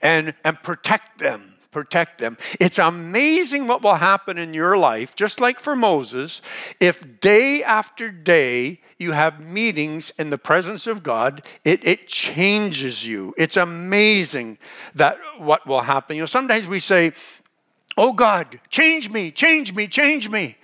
and, 0.00 0.34
and 0.44 0.62
protect 0.62 1.18
them. 1.18 1.54
Protect 1.72 2.18
them. 2.18 2.38
It's 2.58 2.78
amazing 2.78 3.66
what 3.66 3.82
will 3.82 3.96
happen 3.96 4.38
in 4.38 4.54
your 4.54 4.78
life, 4.78 5.14
just 5.14 5.40
like 5.40 5.60
for 5.60 5.76
Moses, 5.76 6.40
if 6.80 7.20
day 7.20 7.62
after 7.62 8.10
day 8.10 8.80
you 8.98 9.12
have 9.12 9.44
meetings 9.44 10.10
in 10.18 10.30
the 10.30 10.38
presence 10.38 10.86
of 10.86 11.02
God, 11.02 11.42
it, 11.64 11.84
it 11.84 12.08
changes 12.08 13.06
you. 13.06 13.34
It's 13.36 13.58
amazing 13.58 14.56
that 14.94 15.18
what 15.36 15.66
will 15.66 15.82
happen. 15.82 16.16
You 16.16 16.22
know, 16.22 16.26
sometimes 16.26 16.66
we 16.66 16.80
say, 16.80 17.12
Oh 17.98 18.12
God, 18.12 18.60
change 18.70 19.10
me, 19.10 19.30
change 19.30 19.74
me, 19.74 19.86
change 19.86 20.30
me. 20.30 20.56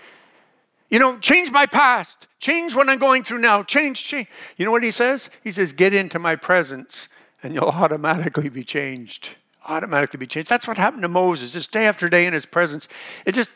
You 0.89 0.99
know, 0.99 1.19
change 1.19 1.51
my 1.51 1.67
past, 1.67 2.27
change 2.43 2.75
what 2.75 2.89
I'm 2.91 2.99
going 2.99 3.23
through 3.23 3.39
now, 3.39 3.63
change, 3.63 4.05
change. 4.05 4.29
You 4.59 4.67
know 4.67 4.73
what 4.73 4.83
he 4.83 4.91
says? 4.91 5.31
He 5.43 5.51
says, 5.51 5.73
Get 5.73 5.95
into 5.95 6.19
my 6.19 6.37
presence 6.37 7.09
and 7.43 7.55
you'll 7.55 7.65
automatically 7.65 8.51
be 8.51 8.65
changed. 8.65 9.31
Automatically 9.67 10.19
be 10.19 10.27
changed. 10.27 10.51
That's 10.51 10.69
what 10.69 10.77
happened 10.77 11.03
to 11.03 11.09
Moses, 11.09 11.53
just 11.53 11.73
day 11.73 11.87
after 11.87 12.09
day 12.09 12.27
in 12.27 12.35
his 12.35 12.45
presence. 12.45 12.89
It 13.25 13.35
just 13.35 13.53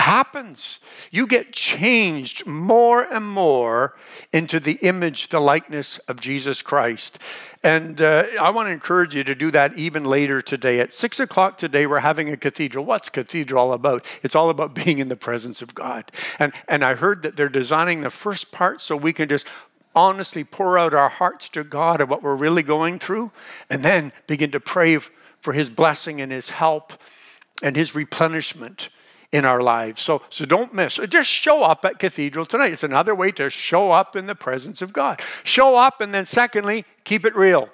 happens. 0.00 0.80
You 1.10 1.26
get 1.26 1.52
changed 1.52 2.46
more 2.46 3.02
and 3.02 3.24
more 3.24 3.96
into 4.32 4.58
the 4.58 4.78
image, 4.82 5.28
the 5.28 5.40
likeness 5.40 5.98
of 6.08 6.20
Jesus 6.20 6.62
Christ. 6.62 7.18
And 7.62 8.00
uh, 8.00 8.24
I 8.40 8.50
want 8.50 8.68
to 8.68 8.72
encourage 8.72 9.14
you 9.14 9.22
to 9.24 9.34
do 9.34 9.50
that 9.50 9.78
even 9.78 10.04
later 10.04 10.40
today. 10.42 10.80
At 10.80 10.94
six 10.94 11.20
o'clock 11.20 11.58
today, 11.58 11.86
we're 11.86 12.00
having 12.00 12.30
a 12.30 12.36
cathedral. 12.36 12.84
What's 12.84 13.10
cathedral 13.10 13.60
all 13.62 13.72
about? 13.72 14.04
It's 14.22 14.34
all 14.34 14.50
about 14.50 14.74
being 14.74 14.98
in 14.98 15.08
the 15.08 15.16
presence 15.16 15.62
of 15.62 15.74
God. 15.74 16.10
And, 16.38 16.52
and 16.68 16.84
I 16.84 16.94
heard 16.94 17.22
that 17.22 17.36
they're 17.36 17.48
designing 17.48 18.00
the 18.00 18.10
first 18.10 18.50
part 18.50 18.80
so 18.80 18.96
we 18.96 19.12
can 19.12 19.28
just 19.28 19.46
honestly 19.94 20.44
pour 20.44 20.78
out 20.78 20.94
our 20.94 21.08
hearts 21.08 21.48
to 21.50 21.64
God 21.64 22.00
of 22.00 22.08
what 22.08 22.22
we're 22.22 22.36
really 22.36 22.62
going 22.62 22.98
through, 22.98 23.32
and 23.68 23.84
then 23.84 24.12
begin 24.26 24.50
to 24.52 24.60
pray 24.60 24.98
for 25.40 25.52
His 25.52 25.68
blessing 25.68 26.20
and 26.20 26.30
His 26.30 26.50
help 26.50 26.92
and 27.62 27.76
His 27.76 27.94
replenishment 27.94 28.88
in 29.32 29.44
our 29.44 29.60
lives. 29.60 30.02
So, 30.02 30.22
so 30.28 30.44
don't 30.44 30.74
miss. 30.74 30.96
Just 31.08 31.30
show 31.30 31.62
up 31.62 31.84
at 31.84 31.98
Cathedral 31.98 32.46
tonight. 32.46 32.72
It's 32.72 32.82
another 32.82 33.14
way 33.14 33.30
to 33.32 33.48
show 33.48 33.92
up 33.92 34.16
in 34.16 34.26
the 34.26 34.34
presence 34.34 34.82
of 34.82 34.92
God. 34.92 35.20
Show 35.44 35.76
up, 35.76 36.00
and 36.00 36.12
then 36.12 36.26
secondly, 36.26 36.84
keep 37.04 37.24
it 37.24 37.36
real. 37.36 37.68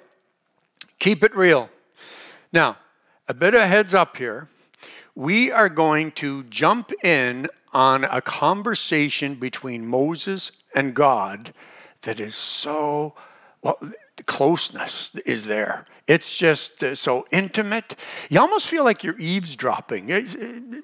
Keep 0.99 1.23
it 1.23 1.35
real. 1.35 1.69
Now, 2.53 2.77
a 3.27 3.33
bit 3.33 3.53
of 3.55 3.61
heads 3.61 3.93
up 3.93 4.17
here. 4.17 4.49
We 5.15 5.51
are 5.51 5.69
going 5.69 6.11
to 6.11 6.43
jump 6.43 6.91
in 7.03 7.47
on 7.73 8.03
a 8.03 8.21
conversation 8.21 9.35
between 9.35 9.87
Moses 9.87 10.51
and 10.75 10.93
God 10.93 11.53
that 12.03 12.19
is 12.19 12.35
so, 12.35 13.15
well, 13.61 13.79
closeness 14.25 15.11
is 15.25 15.45
there. 15.45 15.85
It's 16.07 16.37
just 16.37 16.83
uh, 16.83 16.95
so 16.95 17.25
intimate. 17.31 17.95
You 18.29 18.39
almost 18.39 18.67
feel 18.67 18.83
like 18.83 19.03
you're 19.03 19.19
eavesdropping. 19.19 20.11
Uh, 20.11 20.21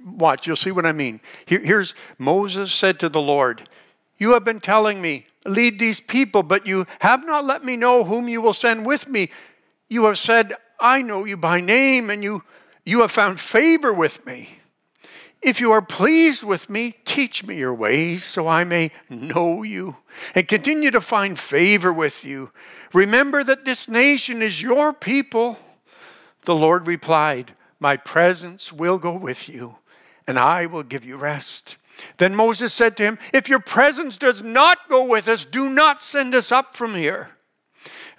watch, 0.05 0.45
you'll 0.45 0.55
see 0.55 0.71
what 0.71 0.85
I 0.85 0.91
mean. 0.91 1.21
Here, 1.45 1.59
here's 1.59 1.95
Moses 2.17 2.71
said 2.71 2.99
to 2.99 3.09
the 3.09 3.21
Lord, 3.21 3.69
You 4.17 4.33
have 4.33 4.43
been 4.43 4.59
telling 4.59 5.01
me, 5.01 5.25
lead 5.45 5.79
these 5.79 6.01
people, 6.01 6.43
but 6.43 6.67
you 6.67 6.85
have 6.99 7.25
not 7.25 7.45
let 7.45 7.63
me 7.63 7.75
know 7.75 8.03
whom 8.03 8.27
you 8.27 8.41
will 8.41 8.53
send 8.53 8.85
with 8.85 9.07
me. 9.07 9.29
You 9.89 10.05
have 10.05 10.17
said, 10.17 10.53
I 10.79 11.01
know 11.01 11.25
you 11.25 11.37
by 11.37 11.61
name, 11.61 12.09
and 12.09 12.23
you, 12.23 12.43
you 12.85 13.01
have 13.01 13.11
found 13.11 13.39
favor 13.39 13.93
with 13.93 14.25
me. 14.25 14.49
If 15.43 15.59
you 15.59 15.73
are 15.73 15.81
pleased 15.81 16.43
with 16.43 16.69
me, 16.69 16.95
teach 17.03 17.45
me 17.45 17.57
your 17.57 17.73
ways 17.73 18.23
so 18.23 18.47
I 18.47 18.63
may 18.63 18.91
know 19.09 19.61
you 19.61 19.97
and 20.35 20.47
continue 20.47 20.89
to 20.91 21.01
find 21.01 21.37
favor 21.37 21.91
with 21.91 22.23
you. 22.23 22.51
Remember 22.93 23.43
that 23.43 23.65
this 23.65 23.89
nation 23.89 24.41
is 24.41 24.61
your 24.61 24.93
people. 24.93 25.57
The 26.43 26.55
Lord 26.55 26.87
replied, 26.87 27.53
My 27.79 27.97
presence 27.97 28.71
will 28.71 28.97
go 28.97 29.13
with 29.13 29.49
you, 29.49 29.75
and 30.27 30.39
I 30.39 30.65
will 30.65 30.83
give 30.83 31.03
you 31.03 31.17
rest. 31.17 31.77
Then 32.17 32.35
Moses 32.35 32.73
said 32.73 32.95
to 32.97 33.03
him, 33.03 33.19
If 33.33 33.49
your 33.49 33.59
presence 33.59 34.15
does 34.17 34.41
not 34.41 34.87
go 34.87 35.03
with 35.03 35.27
us, 35.27 35.43
do 35.43 35.69
not 35.69 36.01
send 36.01 36.33
us 36.35 36.51
up 36.51 36.75
from 36.75 36.95
here. 36.95 37.31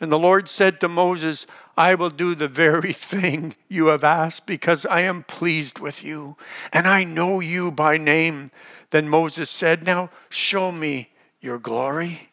And 0.01 0.13
the 0.13 0.19
Lord 0.19 0.49
said 0.49 0.81
to 0.81 0.89
Moses, 0.89 1.47
I 1.77 1.95
will 1.95 2.11
do 2.11 2.35
the 2.35 2.49
very 2.49 2.93
thing 3.13 3.55
you 3.69 3.87
have 3.87 4.05
asked 4.05 4.47
because 4.47 4.87
I 4.87 5.01
am 5.01 5.23
pleased 5.25 5.79
with 5.79 6.05
you 6.05 6.37
and 6.73 6.87
I 6.87 7.05
know 7.05 7.41
you 7.41 7.71
by 7.71 7.97
name. 7.97 8.51
Then 8.91 9.09
Moses 9.09 9.51
said, 9.51 9.85
Now 9.85 10.11
show 10.29 10.71
me 10.71 11.11
your 11.41 11.59
glory. 11.59 12.31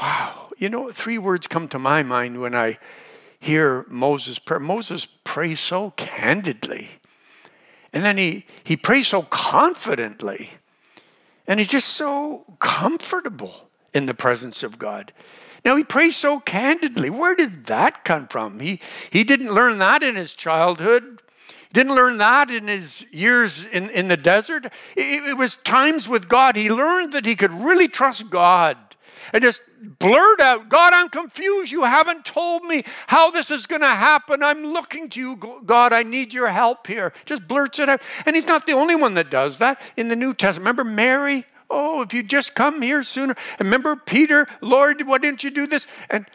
Wow. 0.00 0.50
You 0.56 0.68
know, 0.68 0.90
three 0.90 1.18
words 1.18 1.46
come 1.46 1.68
to 1.68 1.78
my 1.78 2.02
mind 2.02 2.40
when 2.40 2.54
I 2.54 2.78
hear 3.38 3.84
Moses 3.88 4.38
pray. 4.38 4.58
Moses 4.58 5.06
prays 5.24 5.60
so 5.60 5.90
candidly. 5.92 6.90
And 7.92 8.04
then 8.04 8.16
he, 8.16 8.46
he 8.64 8.76
prays 8.76 9.08
so 9.08 9.22
confidently. 9.22 10.50
And 11.46 11.58
he's 11.58 11.68
just 11.68 11.88
so 11.88 12.44
comfortable 12.60 13.68
in 13.92 14.06
the 14.06 14.14
presence 14.14 14.62
of 14.62 14.78
God. 14.78 15.12
Now, 15.64 15.76
he 15.76 15.84
prays 15.84 16.16
so 16.16 16.40
candidly. 16.40 17.08
Where 17.10 17.34
did 17.34 17.66
that 17.66 18.04
come 18.04 18.26
from? 18.26 18.58
He, 18.58 18.80
he 19.10 19.22
didn't 19.22 19.52
learn 19.52 19.78
that 19.78 20.02
in 20.02 20.16
his 20.16 20.34
childhood. 20.34 21.22
Didn't 21.72 21.94
learn 21.94 22.18
that 22.18 22.50
in 22.50 22.66
his 22.68 23.06
years 23.12 23.64
in, 23.64 23.88
in 23.90 24.08
the 24.08 24.16
desert. 24.16 24.66
It, 24.96 25.30
it 25.30 25.38
was 25.38 25.56
times 25.56 26.08
with 26.08 26.28
God. 26.28 26.56
He 26.56 26.70
learned 26.70 27.12
that 27.12 27.24
he 27.24 27.36
could 27.36 27.52
really 27.52 27.88
trust 27.88 28.28
God 28.28 28.76
and 29.32 29.42
just 29.42 29.62
blurt 29.98 30.40
out, 30.40 30.68
God, 30.68 30.92
I'm 30.92 31.08
confused. 31.08 31.72
You 31.72 31.84
haven't 31.84 32.24
told 32.24 32.64
me 32.64 32.84
how 33.06 33.30
this 33.30 33.50
is 33.50 33.66
going 33.66 33.80
to 33.80 33.86
happen. 33.86 34.42
I'm 34.42 34.64
looking 34.64 35.08
to 35.10 35.20
you, 35.20 35.60
God. 35.64 35.92
I 35.92 36.02
need 36.02 36.32
your 36.34 36.48
help 36.48 36.86
here. 36.86 37.12
Just 37.24 37.46
blurts 37.46 37.78
it 37.78 37.88
out. 37.88 38.02
And 38.26 38.34
he's 38.36 38.46
not 38.46 38.66
the 38.66 38.72
only 38.72 38.94
one 38.94 39.14
that 39.14 39.30
does 39.30 39.58
that 39.58 39.80
in 39.96 40.08
the 40.08 40.16
New 40.16 40.34
Testament. 40.34 40.76
Remember 40.76 40.84
Mary? 40.84 41.46
Oh, 41.74 42.02
if 42.02 42.12
you 42.12 42.22
just 42.22 42.54
come 42.54 42.82
here 42.82 43.02
sooner. 43.02 43.34
And 43.58 43.66
remember 43.66 43.96
Peter, 43.96 44.46
Lord, 44.60 45.06
why 45.06 45.18
didn't 45.18 45.42
you 45.42 45.50
do 45.50 45.66
this? 45.66 45.86
And 46.10 46.26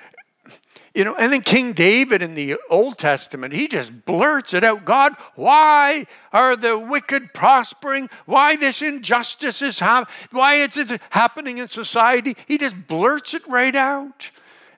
you 0.96 1.04
know, 1.04 1.16
and 1.16 1.32
then 1.32 1.42
King 1.44 1.74
David 1.74 2.24
in 2.24 2.34
the 2.34 2.56
Old 2.72 2.98
Testament, 2.98 3.54
he 3.54 3.68
just 3.68 4.04
blurts 4.06 4.56
it 4.56 4.64
out 4.64 4.84
God, 4.84 5.14
why 5.36 6.08
are 6.34 6.56
the 6.56 6.80
wicked 6.80 7.36
prospering? 7.36 8.10
Why 8.26 8.56
this 8.56 8.82
injustice 8.82 9.62
is 9.62 9.78
happening? 9.78 10.16
Why 10.32 10.56
is 10.56 10.76
it 10.76 11.00
happening 11.12 11.60
in 11.60 11.70
society? 11.70 12.36
He 12.48 12.58
just 12.58 12.88
blurts 12.88 13.36
it 13.36 13.48
right 13.48 13.76
out. 13.76 14.32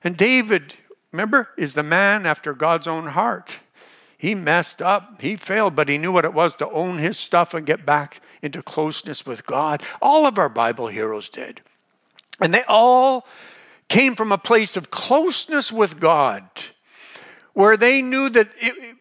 And 0.04 0.14
David, 0.14 0.74
remember, 1.10 1.48
is 1.56 1.72
the 1.72 1.82
man 1.82 2.26
after 2.26 2.52
God's 2.52 2.86
own 2.86 3.06
heart. 3.06 3.60
He 4.20 4.34
messed 4.34 4.82
up, 4.82 5.22
he 5.22 5.34
failed, 5.34 5.74
but 5.74 5.88
he 5.88 5.96
knew 5.96 6.12
what 6.12 6.26
it 6.26 6.34
was 6.34 6.54
to 6.56 6.68
own 6.68 6.98
his 6.98 7.18
stuff 7.18 7.54
and 7.54 7.64
get 7.64 7.86
back 7.86 8.20
into 8.42 8.62
closeness 8.62 9.24
with 9.24 9.46
God. 9.46 9.82
All 10.02 10.26
of 10.26 10.36
our 10.36 10.50
Bible 10.50 10.88
heroes 10.88 11.30
did. 11.30 11.62
And 12.38 12.52
they 12.52 12.62
all 12.68 13.26
came 13.88 14.14
from 14.14 14.30
a 14.30 14.36
place 14.36 14.76
of 14.76 14.90
closeness 14.90 15.72
with 15.72 15.98
God, 15.98 16.44
where 17.54 17.78
they 17.78 18.02
knew 18.02 18.28
that 18.28 18.50
it, 18.58 18.96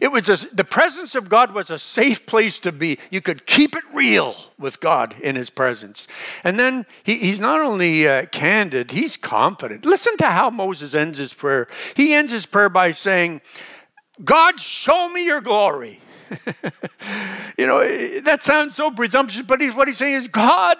it 0.00 0.12
was 0.12 0.28
a, 0.28 0.54
the 0.54 0.62
presence 0.62 1.16
of 1.16 1.28
God 1.28 1.52
was 1.52 1.68
a 1.68 1.78
safe 1.78 2.24
place 2.24 2.60
to 2.60 2.70
be. 2.70 3.00
You 3.10 3.20
could 3.20 3.46
keep 3.46 3.74
it 3.74 3.82
real 3.92 4.36
with 4.60 4.78
God 4.78 5.16
in 5.20 5.34
His 5.34 5.50
presence. 5.50 6.06
And 6.44 6.56
then 6.56 6.86
he, 7.02 7.16
he's 7.16 7.40
not 7.40 7.62
only 7.62 8.06
uh, 8.06 8.26
candid, 8.26 8.92
he's 8.92 9.16
confident. 9.16 9.84
Listen 9.84 10.16
to 10.18 10.26
how 10.26 10.50
Moses 10.50 10.94
ends 10.94 11.18
his 11.18 11.34
prayer. 11.34 11.66
He 11.96 12.14
ends 12.14 12.30
his 12.30 12.46
prayer 12.46 12.68
by 12.68 12.92
saying, 12.92 13.40
God, 14.24 14.58
show 14.58 15.08
me 15.08 15.24
your 15.26 15.40
glory. 15.40 16.00
you 17.58 17.66
know, 17.66 17.78
eh, 17.78 18.20
that 18.22 18.42
sounds 18.42 18.74
so 18.74 18.90
presumptuous, 18.90 19.46
but 19.46 19.60
he's, 19.60 19.74
what 19.74 19.88
he's 19.88 19.98
saying 19.98 20.14
is, 20.14 20.28
God, 20.28 20.76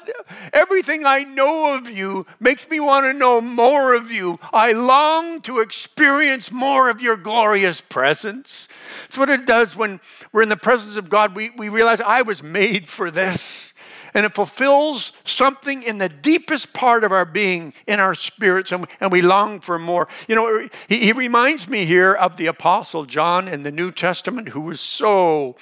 everything 0.53 1.05
I 1.05 1.23
know 1.23 1.77
of 1.77 1.89
you 1.89 2.27
makes 2.41 2.69
me 2.69 2.81
want 2.81 3.05
to 3.05 3.13
know 3.13 3.41
more 3.41 3.95
of 3.95 4.11
you. 4.11 4.39
I 4.53 4.73
long 4.73 5.41
to 5.43 5.61
experience 5.61 6.51
more 6.51 6.89
of 6.89 7.01
your 7.01 7.17
glorious 7.17 7.81
presence. 7.81 8.69
It's 9.05 9.17
what 9.19 9.31
it 9.31 9.47
does 9.47 9.77
when 9.77 10.01
we're 10.33 10.43
in 10.43 10.49
the 10.49 10.57
presence 10.57 10.97
of 10.97 11.09
God. 11.09 11.37
We, 11.37 11.51
we 11.51 11.69
realize 11.69 12.01
I 12.01 12.23
was 12.23 12.43
made 12.43 12.89
for 12.89 13.11
this 13.11 13.73
and 14.17 14.25
it 14.25 14.35
fulfills 14.35 15.13
something 15.27 15.83
in 15.83 15.99
the 15.99 16.09
deepest 16.09 16.73
part 16.73 17.05
of 17.05 17.13
our 17.13 17.27
being, 17.27 17.75
in 17.87 18.01
our 18.01 18.15
spirits, 18.15 18.73
and, 18.73 18.87
and 18.99 19.13
we 19.13 19.21
long 19.21 19.61
for 19.61 19.79
more. 19.79 20.09
You 20.27 20.35
know, 20.35 20.69
he, 20.89 21.01
he 21.01 21.13
reminds 21.13 21.69
me 21.69 21.85
here 21.85 22.15
of 22.15 22.39
the 22.39 22.47
Apostle 22.47 23.05
John 23.05 23.47
in 23.47 23.63
the 23.63 23.71
New 23.71 23.91
Testament, 23.91 24.49
who 24.49 24.63
was 24.63 24.81
so 24.81 25.57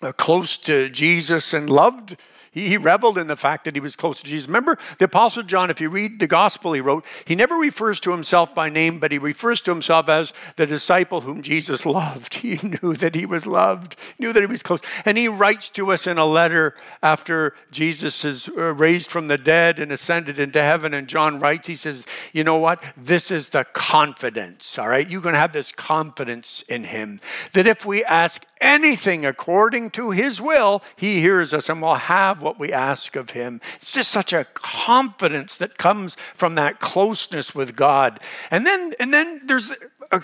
uh, 0.00 0.12
close 0.12 0.56
to 0.58 0.88
Jesus 0.88 1.52
and 1.52 1.68
loved 1.68 2.16
he, 2.54 2.68
he 2.68 2.76
reveled 2.76 3.18
in 3.18 3.26
the 3.26 3.36
fact 3.36 3.64
that 3.64 3.74
he 3.74 3.80
was 3.80 3.96
close 3.96 4.20
to 4.20 4.26
Jesus. 4.26 4.48
Remember, 4.48 4.78
the 4.98 5.06
Apostle 5.06 5.42
John, 5.42 5.70
if 5.70 5.80
you 5.80 5.90
read 5.90 6.20
the 6.20 6.28
gospel 6.28 6.72
he 6.72 6.80
wrote, 6.80 7.04
he 7.24 7.34
never 7.34 7.56
refers 7.56 7.98
to 8.00 8.12
himself 8.12 8.54
by 8.54 8.68
name, 8.68 9.00
but 9.00 9.10
he 9.10 9.18
refers 9.18 9.60
to 9.62 9.72
himself 9.72 10.08
as 10.08 10.32
the 10.54 10.64
disciple 10.64 11.22
whom 11.22 11.42
Jesus 11.42 11.84
loved. 11.86 12.36
He 12.36 12.58
knew 12.62 12.94
that 12.94 13.16
he 13.16 13.26
was 13.26 13.46
loved, 13.46 13.96
knew 14.18 14.32
that 14.32 14.40
he 14.40 14.46
was 14.46 14.62
close. 14.62 14.80
And 15.04 15.18
he 15.18 15.26
writes 15.26 15.68
to 15.70 15.90
us 15.90 16.06
in 16.06 16.16
a 16.16 16.24
letter 16.24 16.74
after 17.02 17.54
Jesus 17.72 18.24
is 18.24 18.48
uh, 18.48 18.74
raised 18.74 19.10
from 19.10 19.26
the 19.26 19.38
dead 19.38 19.80
and 19.80 19.90
ascended 19.90 20.38
into 20.38 20.62
heaven. 20.62 20.94
And 20.94 21.08
John 21.08 21.40
writes, 21.40 21.66
he 21.66 21.74
says, 21.74 22.06
You 22.32 22.44
know 22.44 22.58
what? 22.58 22.82
This 22.96 23.32
is 23.32 23.48
the 23.48 23.64
confidence, 23.72 24.78
all 24.78 24.88
right? 24.88 25.08
You're 25.08 25.20
going 25.20 25.32
to 25.32 25.40
have 25.40 25.52
this 25.52 25.72
confidence 25.72 26.62
in 26.68 26.84
him 26.84 27.20
that 27.52 27.66
if 27.66 27.84
we 27.84 28.04
ask 28.04 28.44
anything 28.64 29.24
according 29.24 29.90
to 29.90 30.10
his 30.10 30.40
will, 30.40 30.82
he 30.96 31.20
hears 31.20 31.52
us 31.52 31.68
and 31.68 31.80
will 31.80 31.94
have 31.94 32.42
what 32.42 32.58
we 32.58 32.72
ask 32.72 33.14
of 33.14 33.30
him. 33.30 33.60
It's 33.76 33.92
just 33.92 34.10
such 34.10 34.32
a 34.32 34.46
confidence 34.54 35.56
that 35.58 35.78
comes 35.78 36.16
from 36.34 36.56
that 36.56 36.80
closeness 36.80 37.54
with 37.54 37.76
God. 37.76 38.18
And 38.50 38.66
then 38.66 38.94
and 38.98 39.12
then 39.12 39.42
there's 39.44 39.70
a, 40.10 40.16
a, 40.16 40.22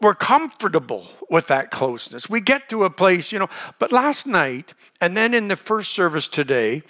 we're 0.00 0.14
comfortable 0.14 1.08
with 1.28 1.48
that 1.48 1.70
closeness. 1.70 2.30
We 2.30 2.40
get 2.40 2.68
to 2.68 2.84
a 2.84 2.90
place, 2.90 3.32
you 3.32 3.38
know, 3.38 3.48
but 3.80 3.90
last 3.90 4.26
night 4.26 4.74
and 5.00 5.16
then 5.16 5.34
in 5.34 5.48
the 5.48 5.56
first 5.56 5.92
service 5.92 6.28
today, 6.28 6.82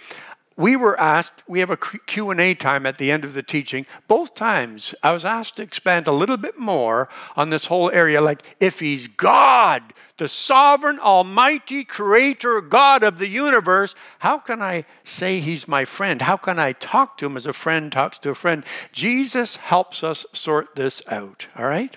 we 0.59 0.75
were 0.75 0.99
asked 1.01 1.45
we 1.47 1.61
have 1.61 1.71
a 1.71 1.77
q&a 1.77 2.55
time 2.55 2.85
at 2.85 2.99
the 2.99 3.11
end 3.11 3.25
of 3.25 3.33
the 3.33 3.43
teaching. 3.43 3.87
Both 4.09 4.35
times 4.35 4.95
i 5.03 5.13
was 5.13 5.25
asked 5.25 5.57
to 5.57 5.63
expand 5.63 6.07
a 6.07 6.13
little 6.13 6.37
bit 6.37 6.59
more 6.59 7.09
on 7.37 7.49
this 7.49 7.67
whole 7.67 7.91
area 7.93 8.21
like 8.21 8.43
if 8.61 8.81
he's 8.81 9.07
god 9.09 9.95
the 10.19 10.29
sovereign 10.29 10.99
almighty 10.99 11.85
creator 11.85 12.61
god 12.61 13.03
of 13.03 13.19
the 13.19 13.29
universe 13.29 13.95
how 14.19 14.37
can 14.37 14.61
i 14.61 14.85
say 15.05 15.41
he's 15.41 15.69
my 15.69 15.85
friend? 15.87 16.21
How 16.23 16.37
can 16.37 16.59
i 16.59 16.73
talk 16.73 17.17
to 17.19 17.27
him 17.27 17.37
as 17.37 17.47
a 17.47 17.53
friend 17.53 17.91
talks 17.91 18.19
to 18.19 18.31
a 18.31 18.35
friend? 18.35 18.65
Jesus 18.93 19.57
helps 19.57 20.03
us 20.03 20.27
sort 20.33 20.75
this 20.75 21.01
out 21.07 21.47
all 21.57 21.67
right? 21.67 21.97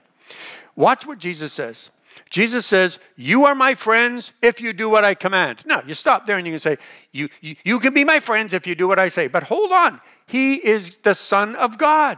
Watch 0.76 1.06
what 1.08 1.18
jesus 1.18 1.52
says 1.52 1.90
Jesus 2.30 2.66
says, 2.66 3.00
You 3.16 3.46
are 3.46 3.56
my 3.56 3.76
friends 3.76 4.32
if 4.42 4.62
you 4.62 4.74
do 4.74 4.90
what 4.90 5.04
I 5.04 5.14
command. 5.14 5.64
No, 5.66 5.82
you 5.86 5.94
stop 5.94 6.26
there 6.26 6.38
and 6.38 6.46
you 6.46 6.54
can 6.54 6.60
say, 6.60 6.78
you, 7.12 7.30
you, 7.42 7.56
you 7.64 7.80
can 7.80 7.94
be 7.94 8.04
my 8.04 8.20
friends 8.20 8.54
if 8.54 8.66
you 8.66 8.76
do 8.76 8.88
what 8.88 9.00
I 9.00 9.10
say. 9.10 9.28
But 9.28 9.44
hold 9.44 9.72
on, 9.72 10.00
he 10.28 10.56
is 10.56 10.98
the 10.98 11.14
Son 11.14 11.56
of 11.56 11.78
God. 11.78 12.18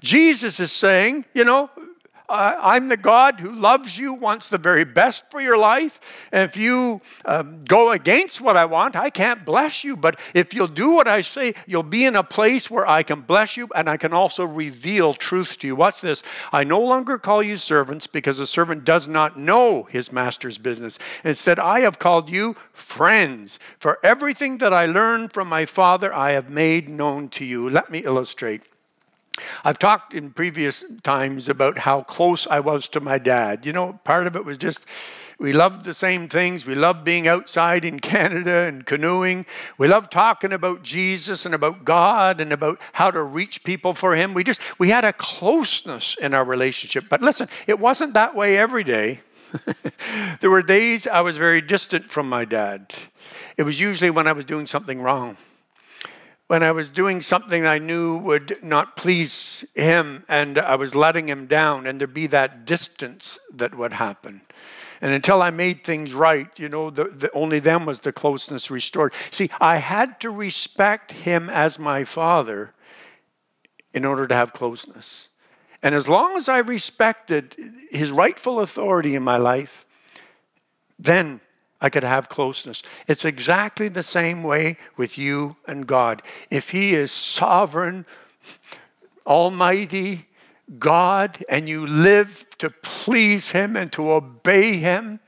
Jesus 0.00 0.60
is 0.60 0.72
saying, 0.72 1.24
you 1.34 1.44
know, 1.44 1.70
uh, 2.28 2.54
I'm 2.60 2.88
the 2.88 2.96
God 2.96 3.40
who 3.40 3.52
loves 3.52 3.98
you, 3.98 4.12
wants 4.12 4.48
the 4.48 4.58
very 4.58 4.84
best 4.84 5.24
for 5.30 5.40
your 5.40 5.56
life. 5.56 6.28
And 6.30 6.48
if 6.48 6.56
you 6.56 7.00
um, 7.24 7.64
go 7.64 7.92
against 7.92 8.40
what 8.40 8.56
I 8.56 8.66
want, 8.66 8.96
I 8.96 9.08
can't 9.08 9.44
bless 9.44 9.82
you. 9.82 9.96
But 9.96 10.20
if 10.34 10.52
you'll 10.52 10.68
do 10.68 10.92
what 10.92 11.08
I 11.08 11.22
say, 11.22 11.54
you'll 11.66 11.82
be 11.82 12.04
in 12.04 12.16
a 12.16 12.22
place 12.22 12.70
where 12.70 12.88
I 12.88 13.02
can 13.02 13.22
bless 13.22 13.56
you 13.56 13.68
and 13.74 13.88
I 13.88 13.96
can 13.96 14.12
also 14.12 14.44
reveal 14.44 15.14
truth 15.14 15.58
to 15.60 15.66
you. 15.66 15.76
Watch 15.76 16.02
this. 16.02 16.22
I 16.52 16.64
no 16.64 16.80
longer 16.80 17.18
call 17.18 17.42
you 17.42 17.56
servants 17.56 18.06
because 18.06 18.38
a 18.38 18.46
servant 18.46 18.84
does 18.84 19.08
not 19.08 19.38
know 19.38 19.84
his 19.84 20.12
master's 20.12 20.58
business. 20.58 20.98
Instead, 21.24 21.58
I 21.58 21.80
have 21.80 21.98
called 21.98 22.28
you 22.28 22.56
friends. 22.72 23.58
For 23.78 23.98
everything 24.02 24.58
that 24.58 24.74
I 24.74 24.84
learned 24.84 25.32
from 25.32 25.48
my 25.48 25.64
Father, 25.64 26.14
I 26.14 26.32
have 26.32 26.50
made 26.50 26.90
known 26.90 27.28
to 27.30 27.44
you. 27.44 27.70
Let 27.70 27.90
me 27.90 28.00
illustrate. 28.00 28.62
I've 29.64 29.78
talked 29.78 30.14
in 30.14 30.30
previous 30.30 30.84
times 31.02 31.48
about 31.48 31.78
how 31.78 32.02
close 32.02 32.46
I 32.46 32.60
was 32.60 32.88
to 32.88 33.00
my 33.00 33.18
dad. 33.18 33.66
You 33.66 33.72
know, 33.72 34.00
part 34.04 34.26
of 34.26 34.36
it 34.36 34.44
was 34.44 34.58
just 34.58 34.84
we 35.38 35.52
loved 35.52 35.84
the 35.84 35.94
same 35.94 36.28
things. 36.28 36.66
We 36.66 36.74
loved 36.74 37.04
being 37.04 37.28
outside 37.28 37.84
in 37.84 38.00
Canada 38.00 38.66
and 38.66 38.84
canoeing. 38.84 39.46
We 39.78 39.86
loved 39.86 40.10
talking 40.10 40.52
about 40.52 40.82
Jesus 40.82 41.46
and 41.46 41.54
about 41.54 41.84
God 41.84 42.40
and 42.40 42.52
about 42.52 42.80
how 42.92 43.12
to 43.12 43.22
reach 43.22 43.62
people 43.62 43.92
for 43.94 44.16
him. 44.16 44.34
We 44.34 44.42
just 44.42 44.60
we 44.78 44.90
had 44.90 45.04
a 45.04 45.12
closeness 45.12 46.16
in 46.20 46.34
our 46.34 46.44
relationship. 46.44 47.04
But 47.08 47.22
listen, 47.22 47.48
it 47.68 47.78
wasn't 47.78 48.14
that 48.14 48.34
way 48.34 48.58
every 48.58 48.82
day. 48.82 49.20
there 50.40 50.50
were 50.50 50.62
days 50.62 51.06
I 51.06 51.20
was 51.20 51.36
very 51.36 51.60
distant 51.60 52.10
from 52.10 52.28
my 52.28 52.44
dad. 52.44 52.92
It 53.56 53.62
was 53.62 53.78
usually 53.78 54.10
when 54.10 54.26
I 54.26 54.32
was 54.32 54.44
doing 54.44 54.66
something 54.66 55.00
wrong 55.00 55.36
when 56.48 56.62
I 56.62 56.72
was 56.72 56.88
doing 56.88 57.20
something 57.20 57.66
I 57.66 57.78
knew 57.78 58.16
would 58.18 58.64
not 58.64 58.96
please 58.96 59.64
him 59.74 60.24
and 60.28 60.58
I 60.58 60.76
was 60.76 60.94
letting 60.94 61.28
him 61.28 61.46
down, 61.46 61.86
and 61.86 62.00
there'd 62.00 62.14
be 62.14 62.26
that 62.28 62.64
distance 62.64 63.38
that 63.54 63.74
would 63.76 63.92
happen. 63.92 64.40
And 65.00 65.12
until 65.12 65.42
I 65.42 65.50
made 65.50 65.84
things 65.84 66.14
right, 66.14 66.48
you 66.58 66.68
know, 66.68 66.90
the, 66.90 67.04
the, 67.04 67.30
only 67.32 67.60
then 67.60 67.84
was 67.84 68.00
the 68.00 68.12
closeness 68.12 68.70
restored. 68.70 69.12
See, 69.30 69.50
I 69.60 69.76
had 69.76 70.18
to 70.20 70.30
respect 70.30 71.12
him 71.12 71.48
as 71.50 71.78
my 71.78 72.04
father 72.04 72.74
in 73.94 74.04
order 74.04 74.26
to 74.26 74.34
have 74.34 74.52
closeness. 74.52 75.28
And 75.82 75.94
as 75.94 76.08
long 76.08 76.36
as 76.36 76.48
I 76.48 76.58
respected 76.58 77.54
his 77.90 78.10
rightful 78.10 78.58
authority 78.58 79.14
in 79.14 79.22
my 79.22 79.36
life, 79.36 79.86
then 80.98 81.40
I 81.80 81.90
could 81.90 82.02
have 82.02 82.28
closeness. 82.28 82.82
It's 83.06 83.24
exactly 83.24 83.88
the 83.88 84.02
same 84.02 84.42
way 84.42 84.76
with 84.96 85.16
you 85.16 85.56
and 85.66 85.86
God. 85.86 86.22
If 86.50 86.70
He 86.70 86.94
is 86.94 87.12
sovereign, 87.12 88.04
almighty, 89.26 90.26
God, 90.78 91.44
and 91.48 91.68
you 91.68 91.86
live 91.86 92.46
to 92.58 92.70
please 92.70 93.52
Him 93.52 93.76
and 93.76 93.92
to 93.92 94.10
obey 94.10 94.76
Him, 94.76 95.20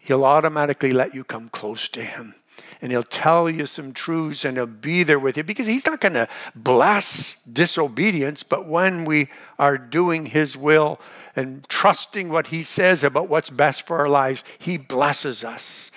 He'll 0.00 0.24
automatically 0.24 0.92
let 0.92 1.14
you 1.14 1.24
come 1.24 1.48
close 1.48 1.88
to 1.90 2.02
Him 2.02 2.34
and 2.80 2.92
he'll 2.92 3.02
tell 3.02 3.48
you 3.48 3.66
some 3.66 3.92
truths 3.92 4.44
and 4.44 4.56
he'll 4.56 4.66
be 4.66 5.02
there 5.02 5.18
with 5.18 5.36
you 5.36 5.44
because 5.44 5.66
he's 5.66 5.86
not 5.86 6.00
going 6.00 6.14
to 6.14 6.28
bless 6.54 7.36
disobedience, 7.42 8.42
but 8.42 8.66
when 8.66 9.04
we 9.04 9.28
are 9.58 9.78
doing 9.78 10.26
his 10.26 10.56
will 10.56 11.00
and 11.34 11.68
trusting 11.68 12.28
what 12.28 12.48
he 12.48 12.62
says 12.62 13.02
about 13.02 13.28
what's 13.28 13.50
best 13.50 13.86
for 13.86 13.98
our 13.98 14.08
lives, 14.08 14.44
he 14.58 14.76
blesses 14.76 15.42
us. 15.44 15.90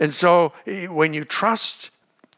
And 0.00 0.12
so 0.12 0.52
eh, 0.66 0.86
when 0.86 1.14
you 1.14 1.24
trust 1.24 1.90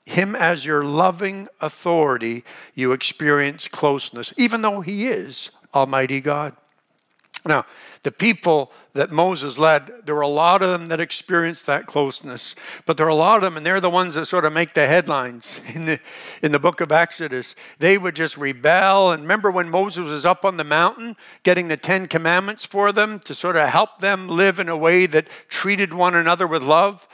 Him 0.07 0.35
as 0.35 0.65
your 0.65 0.83
loving 0.83 1.49
authority, 1.61 2.45
you 2.75 2.93
experience 2.93 3.69
closeness, 3.69 4.33
even 4.37 4.63
though 4.63 4.81
He 4.81 5.09
is 5.09 5.51
Almighty 5.75 6.21
God. 6.21 6.57
Now, 7.47 7.65
the 8.03 8.13
people 8.13 8.71
that 8.93 9.11
Moses 9.11 9.57
led, 9.57 9.91
there 10.05 10.15
were 10.15 10.21
a 10.21 10.29
lot 10.29 10.63
of 10.63 10.71
them 10.71 10.89
that 10.89 11.01
experienced 11.01 11.65
that 11.67 11.87
closeness, 11.87 12.55
but 12.85 12.97
there 12.97 13.07
are 13.07 13.11
a 13.11 13.15
lot 13.15 13.37
of 13.37 13.43
them, 13.43 13.57
and 13.57 13.65
they're 13.65 13.81
the 13.81 13.89
ones 13.89 14.15
that 14.15 14.27
sort 14.27 14.45
of 14.45 14.53
make 14.53 14.75
the 14.75 14.87
headlines 14.87 15.59
in 15.75 15.87
the, 15.87 16.01
in 16.43 16.53
the 16.53 16.59
book 16.59 16.83
of 16.83 16.93
Exodus. 16.93 17.55
They 17.79 17.97
would 17.97 18.15
just 18.15 18.37
rebel. 18.37 19.13
And 19.13 19.23
remember 19.23 19.51
when 19.51 19.71
Moses 19.71 20.07
was 20.07 20.27
up 20.27 20.45
on 20.45 20.59
the 20.59 20.65
mountain 20.65 21.17
getting 21.43 21.69
the 21.69 21.79
Ten 21.79 22.09
Commandments 22.09 22.67
for 22.67 22.93
them 22.93 23.19
to 23.21 23.35
sort 23.35 23.57
of 23.57 23.69
help 23.69 24.01
them 24.01 24.29
live 24.29 24.59
in 24.59 24.69
a 24.69 24.77
way 24.77 25.07
that 25.07 25.29
treated 25.49 25.95
one 25.95 26.15
another 26.15 26.47
with 26.47 26.63
love? 26.63 27.09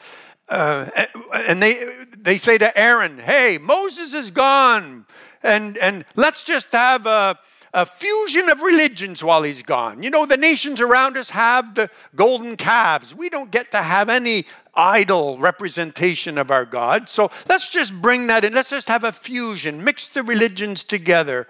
Uh, 0.49 0.89
and 1.35 1.63
they, 1.63 1.85
they 2.17 2.37
say 2.37 2.59
to 2.59 2.77
Aaron, 2.79 3.19
Hey, 3.19 3.59
Moses 3.59 4.15
is 4.15 4.31
gone, 4.31 5.07
and, 5.43 5.77
and 5.79 6.05
let's 6.15 6.43
just 6.45 6.73
have 6.73 7.07
a 7.07 7.37
a 7.77 7.85
fusion 7.85 8.49
of 8.49 8.63
religions 8.63 9.23
while 9.23 9.43
he's 9.43 9.63
gone. 9.63 10.03
You 10.03 10.09
know, 10.09 10.25
the 10.25 10.39
nations 10.39 10.81
around 10.81 11.19
us 11.19 11.29
have 11.29 11.75
the 11.75 11.91
golden 12.17 12.57
calves. 12.57 13.15
We 13.15 13.29
don't 13.29 13.51
get 13.51 13.71
to 13.73 13.83
have 13.83 14.09
any 14.09 14.47
idol 14.75 15.39
representation 15.39 16.39
of 16.39 16.51
our 16.51 16.65
God. 16.65 17.11
So 17.11 17.31
let's 17.51 17.69
just 17.69 17.93
bring 18.01 18.29
that 18.29 18.47
in. 18.47 18.55
Let's 18.55 18.71
just 18.71 18.89
have 18.89 19.05
a 19.05 19.13
fusion, 19.13 19.85
mix 19.85 20.09
the 20.09 20.23
religions 20.23 20.85
together. 20.85 21.49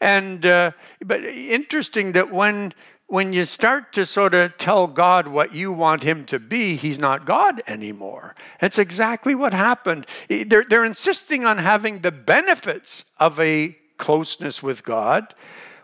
And 0.00 0.44
uh, 0.44 0.72
but 1.04 1.22
interesting 1.24 2.10
that 2.12 2.32
when 2.32 2.74
when 3.06 3.32
you 3.32 3.46
start 3.46 3.92
to 3.92 4.04
sort 4.04 4.34
of 4.34 4.58
tell 4.58 4.88
God 4.88 5.28
what 5.28 5.54
you 5.54 5.72
want 5.72 6.02
him 6.02 6.24
to 6.26 6.40
be, 6.40 6.74
he's 6.74 6.98
not 6.98 7.24
God 7.24 7.62
anymore. 7.68 8.34
That's 8.60 8.78
exactly 8.78 9.34
what 9.36 9.54
happened. 9.54 10.06
They're, 10.28 10.64
they're 10.64 10.84
insisting 10.84 11.46
on 11.46 11.56
having 11.56 12.00
the 12.00 12.12
benefits 12.12 13.04
of 13.18 13.40
a 13.40 13.78
closeness 13.96 14.62
with 14.62 14.84
God, 14.84 15.34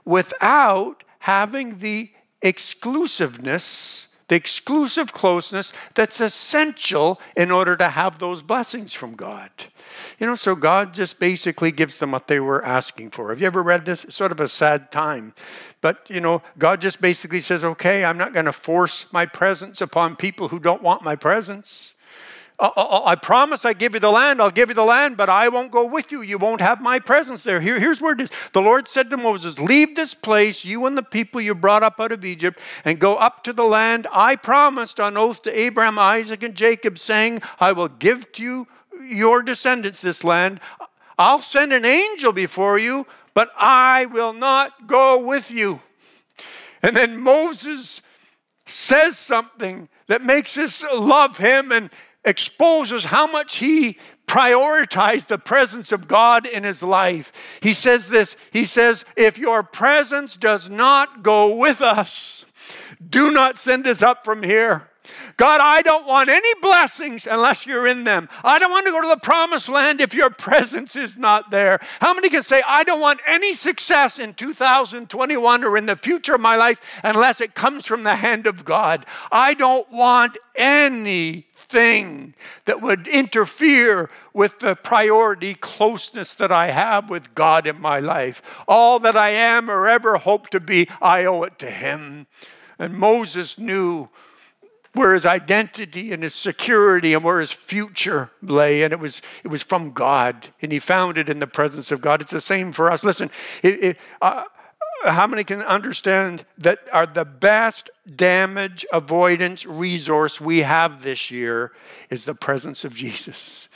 without 0.05 1.05
having 1.21 1.79
the 1.79 2.11
exclusiveness, 2.43 4.09
the 4.29 4.37
exclusive 4.37 5.13
closeness 5.13 5.73
that's 5.95 6.21
essential 6.21 7.21
in 7.37 7.51
order 7.51 7.77
to 7.77 7.89
have 7.89 8.19
those 8.19 8.43
blessings 8.43 8.93
from 8.93 9.15
God. 9.15 9.51
You 10.19 10.27
know, 10.27 10.35
so 10.35 10.55
God 10.55 10.95
just 10.95 11.19
basically 11.19 11.73
gives 11.73 11.99
them 11.99 12.13
what 12.13 12.29
they 12.29 12.41
were 12.41 12.65
asking 12.65 13.11
for. 13.11 13.31
Have 13.31 13.41
you 13.41 13.47
ever 13.47 13.63
read 13.63 13.85
this? 13.85 14.05
It's 14.05 14.17
sort 14.17 14.33
of 14.33 14.41
a 14.41 14.49
sad 14.49 14.91
time. 14.93 15.35
But, 15.81 16.07
you 16.09 16.21
know, 16.21 16.43
God 16.59 16.81
just 16.81 17.01
basically 17.01 17.41
says, 17.41 17.65
okay, 17.65 18.05
I'm 18.05 18.17
not 18.17 18.33
going 18.33 18.47
to 18.47 18.53
force 18.53 19.13
my 19.13 19.27
presence 19.27 19.81
upon 19.81 20.17
people 20.17 20.49
who 20.49 20.59
don't 20.59 20.83
want 20.83 21.03
my 21.03 21.17
presence. 21.17 21.94
Uh, 22.57 22.71
uh, 22.77 22.81
uh, 22.81 23.03
I 23.05 23.17
promise 23.17 23.65
I 23.65 23.73
give 23.73 23.95
you 23.95 24.01
the 24.01 24.13
land, 24.13 24.41
I'll 24.41 24.51
give 24.51 24.69
you 24.69 24.77
the 24.77 24.85
land, 24.85 25.17
but 25.17 25.29
I 25.29 25.49
won't 25.49 25.73
go 25.73 25.85
with 25.85 26.13
you. 26.13 26.23
You 26.23 26.39
won't 26.39 26.61
have 26.61 26.81
my 26.81 27.01
presence 27.01 27.43
there. 27.43 27.61
Here, 27.61 27.81
here's 27.81 28.01
where 28.01 28.13
it 28.13 28.21
is. 28.21 28.31
The 28.53 28.63
Lord 28.63 28.87
said 28.87 29.11
to 29.11 29.17
Moses, 29.17 29.59
Leave 29.59 29.97
this 29.97 30.15
place, 30.15 30.65
you 30.65 30.87
and 30.87 30.97
the 30.97 31.03
people 31.03 31.41
you 31.41 31.57
brought 31.57 31.83
up 31.83 31.99
out 31.99 32.13
of 32.13 32.25
Egypt, 32.25 32.61
and 32.85 33.01
go 33.01 33.17
up 33.17 33.43
to 33.45 33.53
the 33.53 33.65
land 33.65 34.07
I 34.13 34.37
promised 34.37 35.01
on 35.01 35.17
oath 35.17 35.43
to 35.43 35.59
Abraham, 35.59 35.99
Isaac, 35.99 36.45
and 36.45 36.55
Jacob, 36.55 36.97
saying, 36.97 37.43
I 37.59 37.73
will 37.73 37.89
give 37.89 38.31
to 38.33 38.43
you 38.43 38.69
your 39.03 39.43
descendants 39.43 40.01
this 40.01 40.23
land. 40.23 40.61
I'll 41.19 41.43
send 41.43 41.73
an 41.73 41.85
angel 41.85 42.33
before 42.33 42.79
you, 42.79 43.05
but 43.35 43.51
I 43.57 44.07
will 44.07 44.33
not 44.33 44.87
go 44.87 45.19
with 45.19 45.51
you. 45.51 45.81
And 46.83 46.97
then 46.97 47.19
Moses 47.19 48.01
says 48.67 49.19
something 49.19 49.89
that 50.07 50.23
makes 50.23 50.57
us 50.57 50.85
love 50.93 51.39
him 51.39 51.73
and 51.73 51.91
exposes 52.25 53.05
how 53.05 53.27
much 53.27 53.57
he 53.57 53.99
prioritized 54.27 55.27
the 55.27 55.39
presence 55.39 55.93
of 55.93 56.09
God 56.09 56.47
in 56.47 56.65
his 56.65 56.83
life. 56.83 57.59
He 57.63 57.73
says 57.75 58.09
this 58.09 58.37
He 58.53 58.65
says, 58.65 59.05
If 59.17 59.39
your 59.39 59.63
presence 59.63 60.37
does 60.37 60.71
not 60.71 61.23
go 61.23 61.55
with 61.55 61.81
us, 61.81 62.45
do 63.07 63.33
not 63.33 63.59
send 63.59 63.87
us 63.87 64.03
up 64.03 64.25
from 64.25 64.43
here. 64.43 64.89
God, 65.37 65.61
I 65.61 65.83
don't 65.83 66.07
want 66.07 66.29
any 66.29 66.55
blessings 66.61 67.27
unless 67.27 67.67
you're 67.67 67.87
in 67.87 68.05
them. 68.05 68.29
I 68.43 68.59
don't 68.59 68.71
want 68.71 68.87
to 68.87 68.93
go 68.93 69.03
to 69.03 69.09
the 69.09 69.21
promised 69.21 69.69
land 69.69 70.01
if 70.01 70.15
your 70.15 70.31
presence 70.45 70.97
is 70.97 71.17
not 71.17 71.51
there. 71.51 71.81
How 72.01 72.15
many 72.15 72.29
can 72.29 72.43
say, 72.43 72.63
I 72.67 72.85
don't 72.85 73.01
want 73.01 73.21
any 73.27 73.55
success 73.55 74.19
in 74.19 74.35
2021 74.35 75.65
or 75.65 75.77
in 75.77 75.87
the 75.87 75.97
future 75.97 76.35
of 76.35 76.41
my 76.41 76.57
life 76.57 76.81
unless 77.03 77.41
it 77.41 77.55
comes 77.55 77.87
from 77.87 78.05
the 78.05 78.17
hand 78.17 78.47
of 78.47 78.65
God? 78.65 79.07
I 79.33 79.55
don't 79.55 79.91
want 79.91 80.39
anything 80.55 82.35
that 82.67 82.81
would 82.81 83.09
interfere 83.09 84.11
with 84.33 84.61
the 84.61 84.77
priority 84.77 85.55
closeness 85.55 86.35
that 86.35 86.53
I 86.53 86.69
have 86.69 87.11
with 87.11 87.35
God 87.35 87.67
in 87.67 87.81
my 87.81 87.99
life. 87.99 88.43
All 88.69 88.99
that 89.01 89.17
I 89.17 89.31
am 89.31 89.71
or 89.71 89.89
ever 89.89 90.19
hope 90.19 90.51
to 90.51 90.61
be, 90.61 90.89
I 91.01 91.25
owe 91.25 91.43
it 91.43 91.59
to 91.61 91.71
Him. 91.71 92.27
And 92.79 92.95
Moses 92.95 93.59
knew 93.59 94.09
where 94.95 95.15
his 95.15 95.27
identity 95.27 96.13
and 96.13 96.23
his 96.23 96.35
security 96.35 97.15
and 97.15 97.23
where 97.23 97.41
his 97.41 97.53
future 97.53 98.31
lay. 98.43 98.83
And 98.83 98.93
it 98.93 98.99
was, 98.99 99.21
it 99.43 99.49
was 99.49 99.63
from 99.63 99.93
God. 99.93 100.49
And 100.63 100.73
he 100.73 100.79
found 100.79 101.19
it 101.19 101.29
in 101.29 101.41
the 101.41 101.47
presence 101.47 101.91
of 101.91 102.01
God. 102.01 102.21
It's 102.21 102.31
the 102.31 102.41
same 102.41 102.73
for 102.73 102.91
us. 102.91 103.05
Listen, 103.05 103.31
it, 103.63 103.85
it, 103.85 103.99
uh, 104.23 104.45
how 105.05 105.27
many 105.27 105.45
can 105.45 105.61
understand 105.63 106.47
that 106.59 106.89
are 106.93 107.07
the 107.07 107.25
best 107.25 107.91
damage 108.17 108.87
avoidance 108.93 109.67
resource 109.67 110.41
we 110.41 110.61
have 110.61 111.03
this 111.03 111.31
year 111.31 111.73
is 112.09 112.25
the 112.25 112.35
presence 112.35 112.85
of 112.85 112.95
Jesus? 112.95 113.69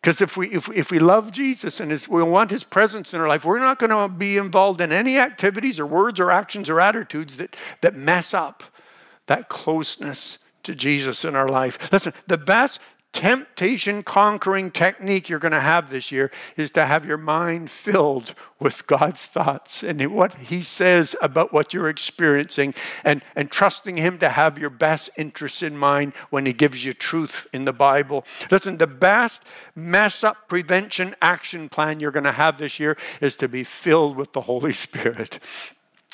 Because 0.00 0.20
if 0.20 0.36
we, 0.36 0.48
if, 0.48 0.68
if 0.70 0.90
we 0.90 0.98
love 0.98 1.30
Jesus 1.30 1.80
and 1.80 1.90
his, 1.90 2.08
we 2.08 2.22
want 2.22 2.50
his 2.50 2.64
presence 2.64 3.14
in 3.14 3.20
our 3.20 3.28
life, 3.28 3.44
we're 3.44 3.58
not 3.58 3.78
going 3.78 3.90
to 3.90 4.14
be 4.14 4.36
involved 4.36 4.80
in 4.80 4.92
any 4.92 5.18
activities 5.18 5.80
or 5.80 5.86
words 5.86 6.20
or 6.20 6.30
actions 6.30 6.68
or 6.68 6.80
attitudes 6.80 7.38
that, 7.38 7.56
that 7.80 7.94
mess 7.94 8.34
up 8.34 8.62
that 9.26 9.48
closeness 9.48 10.38
to 10.64 10.74
Jesus 10.74 11.24
in 11.24 11.34
our 11.36 11.48
life. 11.48 11.92
Listen, 11.92 12.12
the 12.26 12.38
best 12.38 12.80
temptation 13.14 14.02
conquering 14.02 14.72
technique 14.72 15.28
you're 15.28 15.38
going 15.38 15.52
to 15.52 15.60
have 15.60 15.88
this 15.88 16.10
year 16.10 16.30
is 16.56 16.72
to 16.72 16.84
have 16.84 17.06
your 17.06 17.16
mind 17.16 17.70
filled 17.70 18.34
with 18.58 18.86
God's 18.88 19.26
thoughts 19.26 19.84
and 19.84 20.04
what 20.12 20.34
He 20.34 20.62
says 20.62 21.14
about 21.22 21.52
what 21.52 21.72
you're 21.72 21.88
experiencing 21.88 22.74
and, 23.04 23.22
and 23.36 23.50
trusting 23.50 23.96
Him 23.96 24.18
to 24.18 24.28
have 24.28 24.58
your 24.58 24.68
best 24.68 25.10
interests 25.16 25.62
in 25.62 25.78
mind 25.78 26.12
when 26.30 26.44
He 26.44 26.52
gives 26.52 26.84
you 26.84 26.92
truth 26.92 27.46
in 27.52 27.64
the 27.64 27.72
Bible. 27.72 28.24
Listen, 28.50 28.78
the 28.78 28.88
best 28.88 29.44
mess 29.76 30.24
up 30.24 30.48
prevention 30.48 31.14
action 31.22 31.68
plan 31.68 32.00
you're 32.00 32.10
going 32.10 32.24
to 32.24 32.32
have 32.32 32.58
this 32.58 32.80
year 32.80 32.98
is 33.20 33.36
to 33.36 33.48
be 33.48 33.62
filled 33.62 34.16
with 34.16 34.32
the 34.32 34.42
Holy 34.42 34.72
Spirit. 34.84 35.38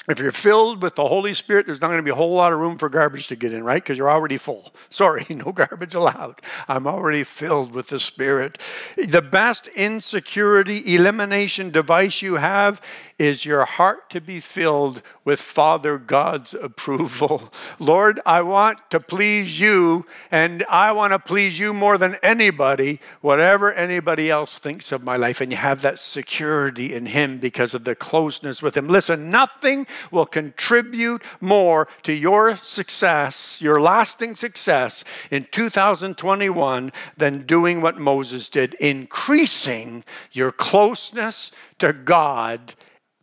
If 0.08 0.18
you're 0.18 0.32
filled 0.32 0.82
with 0.82 0.94
the 0.94 1.06
Holy 1.06 1.34
Spirit, 1.34 1.66
there's 1.66 1.82
not 1.82 1.88
going 1.88 1.98
to 1.98 2.02
be 2.02 2.10
a 2.10 2.14
whole 2.14 2.32
lot 2.32 2.54
of 2.54 2.58
room 2.58 2.78
for 2.78 2.88
garbage 2.88 3.28
to 3.28 3.36
get 3.36 3.52
in, 3.52 3.62
right? 3.62 3.82
Because 3.82 3.98
you're 3.98 4.10
already 4.10 4.38
full. 4.38 4.72
Sorry, 4.90 5.26
no 5.28 5.52
garbage 5.52 5.94
allowed. 5.94 6.40
I'm 6.68 6.86
already 6.86 7.22
filled 7.22 7.74
with 7.74 7.88
the 7.88 8.00
Spirit. 8.00 8.58
The 8.96 9.20
best 9.20 9.68
insecurity 9.68 10.94
elimination 10.94 11.70
device 11.70 12.22
you 12.22 12.36
have 12.36 12.80
is 13.20 13.44
your 13.44 13.66
heart 13.66 14.08
to 14.08 14.18
be 14.18 14.40
filled 14.40 15.02
with 15.26 15.38
Father 15.38 15.98
God's 15.98 16.54
approval. 16.54 17.50
Lord, 17.78 18.18
I 18.24 18.40
want 18.40 18.78
to 18.92 18.98
please 18.98 19.60
you, 19.60 20.06
and 20.30 20.64
I 20.70 20.92
want 20.92 21.12
to 21.12 21.18
please 21.18 21.58
you 21.58 21.74
more 21.74 21.98
than 21.98 22.16
anybody, 22.22 22.98
whatever 23.20 23.74
anybody 23.74 24.30
else 24.30 24.58
thinks 24.58 24.90
of 24.90 25.04
my 25.04 25.16
life. 25.16 25.42
And 25.42 25.52
you 25.52 25.58
have 25.58 25.82
that 25.82 25.98
security 25.98 26.94
in 26.94 27.04
Him 27.04 27.36
because 27.36 27.74
of 27.74 27.84
the 27.84 27.94
closeness 27.94 28.62
with 28.62 28.74
Him. 28.74 28.88
Listen, 28.88 29.30
nothing 29.30 29.86
will 30.10 30.24
contribute 30.24 31.22
more 31.42 31.86
to 32.04 32.14
your 32.14 32.56
success, 32.56 33.60
your 33.60 33.82
lasting 33.82 34.34
success 34.34 35.04
in 35.30 35.46
2021 35.50 36.90
than 37.18 37.42
doing 37.42 37.82
what 37.82 37.98
Moses 37.98 38.48
did, 38.48 38.72
increasing 38.74 40.04
your 40.32 40.52
closeness 40.52 41.52
to 41.80 41.92
God 41.92 42.74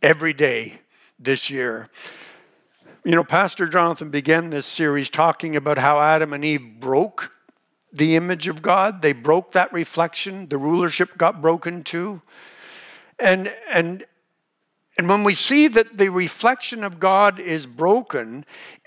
every 0.02 0.32
day 0.32 0.80
this 1.18 1.50
year. 1.50 1.88
You 3.04 3.12
know, 3.12 3.24
Pastor 3.24 3.66
Jonathan 3.66 4.10
began 4.10 4.50
this 4.50 4.66
series 4.66 5.08
talking 5.10 5.56
about 5.56 5.78
how 5.78 6.00
Adam 6.00 6.32
and 6.32 6.44
Eve 6.44 6.80
broke 6.80 7.32
the 7.92 8.16
image 8.16 8.48
of 8.48 8.60
God. 8.60 9.02
They 9.02 9.12
broke 9.12 9.52
that 9.52 9.72
reflection. 9.72 10.48
The 10.48 10.58
rulership 10.58 11.16
got 11.16 11.40
broken 11.40 11.82
too. 11.82 12.20
And 13.18 13.54
and 13.72 14.04
and 14.96 15.08
when 15.08 15.24
we 15.24 15.34
see 15.34 15.68
that 15.68 15.96
the 15.96 16.08
reflection 16.08 16.82
of 16.84 16.98
God 16.98 17.38
is 17.38 17.66
broken, 17.66 18.44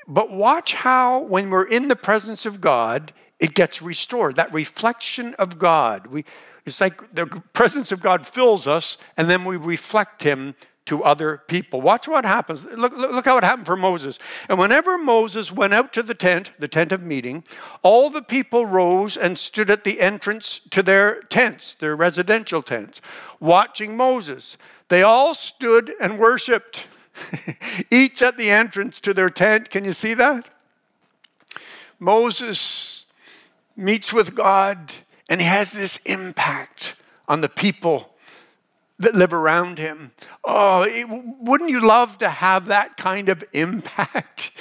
but 0.07 0.31
watch 0.31 0.73
how 0.73 1.23
when 1.23 1.49
we're 1.49 1.67
in 1.67 1.87
the 1.87 1.95
presence 1.95 2.45
of 2.45 2.61
God, 2.61 3.13
it 3.39 3.53
gets 3.53 3.81
restored. 3.81 4.35
That 4.35 4.53
reflection 4.53 5.33
of 5.35 5.57
God. 5.57 6.07
We 6.07 6.25
it's 6.65 6.79
like 6.79 7.15
the 7.15 7.25
presence 7.53 7.91
of 7.91 8.01
God 8.01 8.27
fills 8.27 8.67
us, 8.67 8.97
and 9.17 9.29
then 9.29 9.45
we 9.45 9.57
reflect 9.57 10.21
Him 10.23 10.53
to 10.91 11.01
other 11.05 11.37
people. 11.47 11.79
Watch 11.79 12.05
what 12.09 12.25
happens. 12.25 12.65
Look, 12.65 12.97
look, 12.97 13.11
look 13.13 13.23
how 13.23 13.37
it 13.37 13.45
happened 13.45 13.65
for 13.65 13.77
Moses. 13.77 14.19
And 14.49 14.59
whenever 14.59 14.97
Moses 14.97 15.49
went 15.49 15.73
out 15.73 15.93
to 15.93 16.03
the 16.03 16.13
tent, 16.13 16.51
the 16.59 16.67
tent 16.67 16.91
of 16.91 17.01
meeting, 17.01 17.45
all 17.81 18.09
the 18.09 18.21
people 18.21 18.65
rose 18.65 19.15
and 19.15 19.37
stood 19.37 19.71
at 19.71 19.85
the 19.85 20.01
entrance 20.01 20.59
to 20.71 20.83
their 20.83 21.21
tents, 21.21 21.75
their 21.75 21.95
residential 21.95 22.61
tents, 22.61 22.99
watching 23.39 23.95
Moses. 23.95 24.57
They 24.89 25.01
all 25.01 25.33
stood 25.33 25.93
and 26.01 26.19
worshiped, 26.19 26.87
each 27.89 28.21
at 28.21 28.37
the 28.37 28.49
entrance 28.49 28.99
to 28.99 29.13
their 29.13 29.29
tent. 29.29 29.69
Can 29.69 29.85
you 29.85 29.93
see 29.93 30.13
that? 30.15 30.49
Moses 31.99 33.05
meets 33.77 34.11
with 34.11 34.35
God 34.35 34.91
and 35.29 35.39
he 35.39 35.47
has 35.47 35.71
this 35.71 35.95
impact 36.05 36.95
on 37.29 37.39
the 37.39 37.47
people 37.47 38.11
that 39.01 39.15
live 39.15 39.33
around 39.33 39.79
him. 39.79 40.11
Oh, 40.43 40.83
it, 40.83 41.07
wouldn't 41.09 41.69
you 41.69 41.85
love 41.85 42.17
to 42.19 42.29
have 42.29 42.67
that 42.67 42.97
kind 42.97 43.29
of 43.29 43.43
impact? 43.53 44.51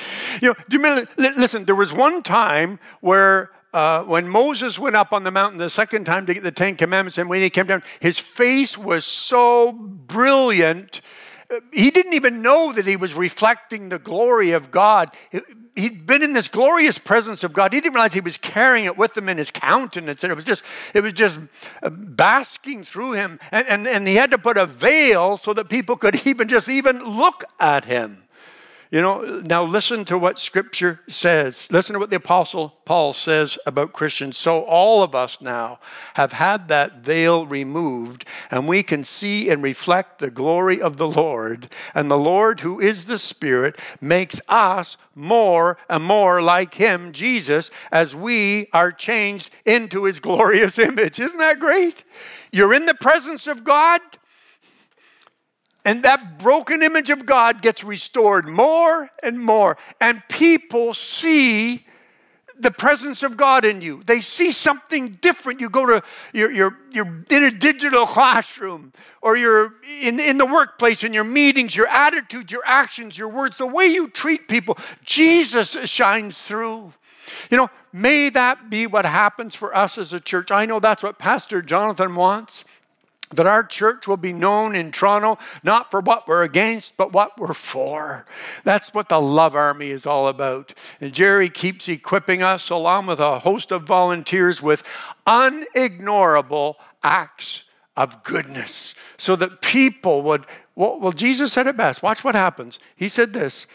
You 0.41 0.49
know, 0.49 0.55
do 0.69 0.77
you 0.77 0.83
mean, 0.83 1.09
listen, 1.17 1.65
there 1.65 1.75
was 1.75 1.93
one 1.93 2.23
time 2.23 2.79
where 3.01 3.51
uh, 3.73 4.03
when 4.03 4.29
Moses 4.29 4.79
went 4.79 4.97
up 4.97 5.13
on 5.13 5.23
the 5.23 5.31
mountain 5.31 5.59
the 5.59 5.71
second 5.71 6.05
time 6.05 6.27
to 6.27 6.35
get 6.35 6.43
the 6.43 6.51
Ten 6.51 6.75
Commandments, 6.75 7.19
and 7.19 7.29
when 7.29 7.41
he 7.41 7.51
came 7.51 7.67
down, 7.67 7.83
his 8.01 8.19
face 8.19 8.77
was 8.77 9.05
so 9.05 9.73
brilliant. 9.73 11.01
He 11.73 11.91
didn't 11.91 12.15
even 12.15 12.43
know 12.43 12.73
that 12.73 12.87
he 12.87 12.97
was 12.97 13.15
reflecting 13.15 13.89
the 13.89 13.99
glory 13.99 14.53
of 14.53 14.71
God. 14.71 15.11
He'd 15.75 16.07
been 16.07 16.23
in 16.23 16.33
this 16.33 16.47
glorious 16.47 16.99
presence 16.99 17.43
of 17.43 17.53
God. 17.53 17.73
He 17.73 17.81
didn't 17.81 17.95
realize 17.95 18.13
he 18.13 18.21
was 18.21 18.37
carrying 18.37 18.85
it 18.85 18.97
with 18.97 19.17
him 19.17 19.29
in 19.29 19.37
his 19.37 19.51
countenance. 19.51 20.23
And 20.23 20.31
it 20.31 20.37
was 20.37 20.45
just, 20.45 20.65
it 20.95 21.03
was 21.03 21.13
just 21.13 21.41
uh, 21.83 21.91
basking 21.91 22.85
through 22.85 23.13
him. 23.13 23.41
And, 23.51 23.67
and, 23.67 23.87
and 23.89 24.07
he 24.07 24.15
had 24.15 24.31
to 24.31 24.39
put 24.39 24.57
a 24.57 24.67
veil 24.67 25.37
so 25.37 25.53
that 25.55 25.69
people 25.69 25.97
could 25.97 26.25
even 26.27 26.49
just 26.49 26.69
even 26.69 27.03
look 27.05 27.45
at 27.59 27.85
him. 27.85 28.25
You 28.91 29.01
know, 29.01 29.41
now 29.45 29.63
listen 29.63 30.05
to 30.07 30.19
what 30.19 30.37
Scripture 30.37 30.99
says. 31.07 31.71
Listen 31.71 31.93
to 31.93 32.01
what 32.01 32.11
the 32.11 32.17
Apostle 32.17 32.71
Paul 32.85 33.13
says 33.13 33.57
about 33.65 33.93
Christians. 33.93 34.37
So, 34.37 34.63
all 34.63 35.05
of 35.05 35.15
us 35.15 35.41
now 35.41 35.79
have 36.15 36.33
had 36.33 36.67
that 36.69 36.97
veil 36.97 37.47
removed, 37.47 38.25
and 38.51 38.67
we 38.67 38.83
can 38.83 39.05
see 39.05 39.49
and 39.49 39.63
reflect 39.63 40.19
the 40.19 40.31
glory 40.31 40.83
of 40.83 40.97
the 40.97 41.07
Lord. 41.07 41.69
And 41.95 42.11
the 42.11 42.19
Lord, 42.19 42.61
who 42.61 42.81
is 42.81 43.07
the 43.07 43.19
Spirit, 43.19 43.79
makes 44.01 44.41
us 44.49 44.97
more 45.15 45.79
and 45.89 46.03
more 46.03 46.43
like 46.43 46.75
Him, 46.75 47.13
Jesus, 47.13 47.71
as 47.93 48.17
we 48.17 48.67
are 48.73 48.91
changed 48.91 49.51
into 49.65 50.07
His 50.07 50.19
glorious 50.19 50.79
image. 50.81 51.21
Isn't 51.21 51.39
that 51.39 51.61
great? 51.61 52.03
You're 52.51 52.75
in 52.75 52.87
the 52.87 52.95
presence 52.95 53.47
of 53.47 53.63
God 53.63 54.01
and 55.85 56.03
that 56.03 56.39
broken 56.39 56.83
image 56.83 57.11
of 57.11 57.25
God 57.25 57.63
gets 57.63 57.83
restored 57.83 58.49
more 58.49 59.11
and 59.23 59.39
more. 59.39 59.79
And 60.01 60.23
people 60.29 60.95
see 60.95 61.87
the 62.59 62.71
presence 62.71 63.23
of 63.23 63.39
God 63.39 63.65
in 63.65 63.81
you. 63.81 64.03
They 64.05 64.21
see 64.21 64.53
something 64.53 65.19
different. 65.23 65.61
You 65.61 65.71
go 65.71 65.87
to, 65.87 66.03
you're, 66.35 66.51
you're, 66.51 66.79
you're 66.93 67.25
in 67.31 67.45
a 67.45 67.51
digital 67.51 68.07
classroom 68.07 68.93
or 69.23 69.37
you're 69.37 69.75
in, 70.03 70.21
in 70.21 70.37
the 70.37 70.45
workplace, 70.45 71.03
in 71.03 71.15
your 71.15 71.25
meetings, 71.25 71.75
your 71.75 71.89
attitudes, 71.89 72.53
your 72.53 72.63
actions, 72.67 73.17
your 73.17 73.29
words, 73.29 73.57
the 73.57 73.67
way 73.67 73.87
you 73.87 74.09
treat 74.09 74.47
people. 74.49 74.77
Jesus 75.05 75.71
shines 75.91 76.37
through. 76.37 76.93
You 77.51 77.57
know, 77.57 77.71
may 77.93 78.29
that 78.31 78.69
be 78.69 78.87
what 78.87 79.07
happens 79.07 79.55
for 79.55 79.75
us 79.75 79.97
as 79.97 80.13
a 80.13 80.21
church. 80.21 80.51
I 80.51 80.67
know 80.67 80.81
that's 80.81 81.03
what 81.03 81.19
Pastor 81.19 81.63
Jonathan 81.63 82.15
wants 82.15 82.65
that 83.31 83.47
our 83.47 83.63
church 83.63 84.09
will 84.09 84.17
be 84.17 84.33
known 84.33 84.75
in 84.75 84.91
Toronto 84.91 85.39
not 85.63 85.91
for 85.91 86.01
what 86.01 86.27
we're 86.27 86.43
against, 86.43 86.97
but 86.97 87.13
what 87.13 87.39
we're 87.39 87.55
for. 87.55 88.27
That's 88.65 88.93
what 88.93 89.09
the 89.09 89.21
Love 89.21 89.55
Army 89.55 89.91
is 89.91 90.05
all 90.05 90.29
about. 90.29 90.75
And 91.01 91.13
Jerry 91.13 91.49
keeps 91.49 91.89
equipping 91.89 92.43
us, 92.43 92.71
along 92.71 93.07
with 93.07 93.21
a 93.21 93.39
host 93.39 93.71
of 93.71 93.85
volunteers, 93.85 94.61
with 94.61 94.83
unignorable 95.27 96.75
acts 97.03 97.65
of 97.97 98.23
goodness 98.25 98.95
so 99.17 99.37
that 99.37 99.61
people 99.61 100.23
would. 100.23 100.45
Well, 100.75 101.13
Jesus 101.13 101.53
said 101.53 101.67
it 101.67 101.77
best. 101.77 102.03
Watch 102.03 102.25
what 102.25 102.35
happens. 102.35 102.79
He 102.97 103.09
said 103.09 103.33
this 103.33 103.67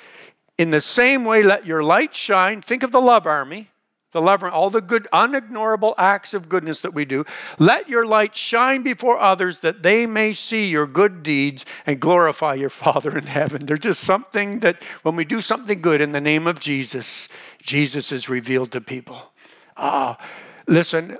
In 0.57 0.71
the 0.71 0.81
same 0.81 1.23
way, 1.23 1.43
let 1.43 1.65
your 1.65 1.83
light 1.83 2.13
shine. 2.13 2.61
Think 2.61 2.83
of 2.83 2.91
the 2.91 3.01
Love 3.01 3.25
Army 3.25 3.69
the 4.15 4.21
love, 4.21 4.41
all 4.43 4.69
the 4.69 4.79
good, 4.79 5.09
unignorable 5.11 5.93
acts 5.97 6.33
of 6.33 6.47
goodness 6.47 6.79
that 6.79 6.93
we 6.93 7.03
do. 7.03 7.25
Let 7.59 7.89
your 7.89 8.05
light 8.05 8.33
shine 8.33 8.81
before 8.81 9.19
others 9.19 9.59
that 9.59 9.83
they 9.83 10.05
may 10.05 10.31
see 10.31 10.69
your 10.69 10.87
good 10.87 11.21
deeds 11.21 11.65
and 11.85 11.99
glorify 11.99 12.53
your 12.53 12.69
Father 12.69 13.17
in 13.17 13.25
heaven. 13.25 13.65
There's 13.65 13.81
just 13.81 14.05
something 14.05 14.61
that 14.61 14.81
when 15.03 15.17
we 15.17 15.25
do 15.25 15.41
something 15.41 15.81
good 15.81 15.99
in 15.99 16.13
the 16.13 16.21
name 16.21 16.47
of 16.47 16.61
Jesus, 16.61 17.27
Jesus 17.61 18.13
is 18.13 18.29
revealed 18.29 18.71
to 18.71 18.79
people. 18.79 19.33
Ah, 19.75 20.17
listen, 20.65 21.17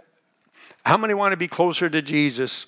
how 0.86 0.96
many 0.96 1.14
want 1.14 1.34
to 1.34 1.38
be 1.38 1.50
closer 1.50 1.90
to 1.90 2.02
Jesus 2.02 2.66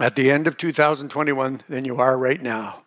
at 0.00 0.16
the 0.16 0.32
end 0.32 0.48
of 0.48 0.56
2021 0.56 1.60
than 1.68 1.84
you 1.84 1.98
are 1.98 2.18
right 2.18 2.42
now? 2.42 2.82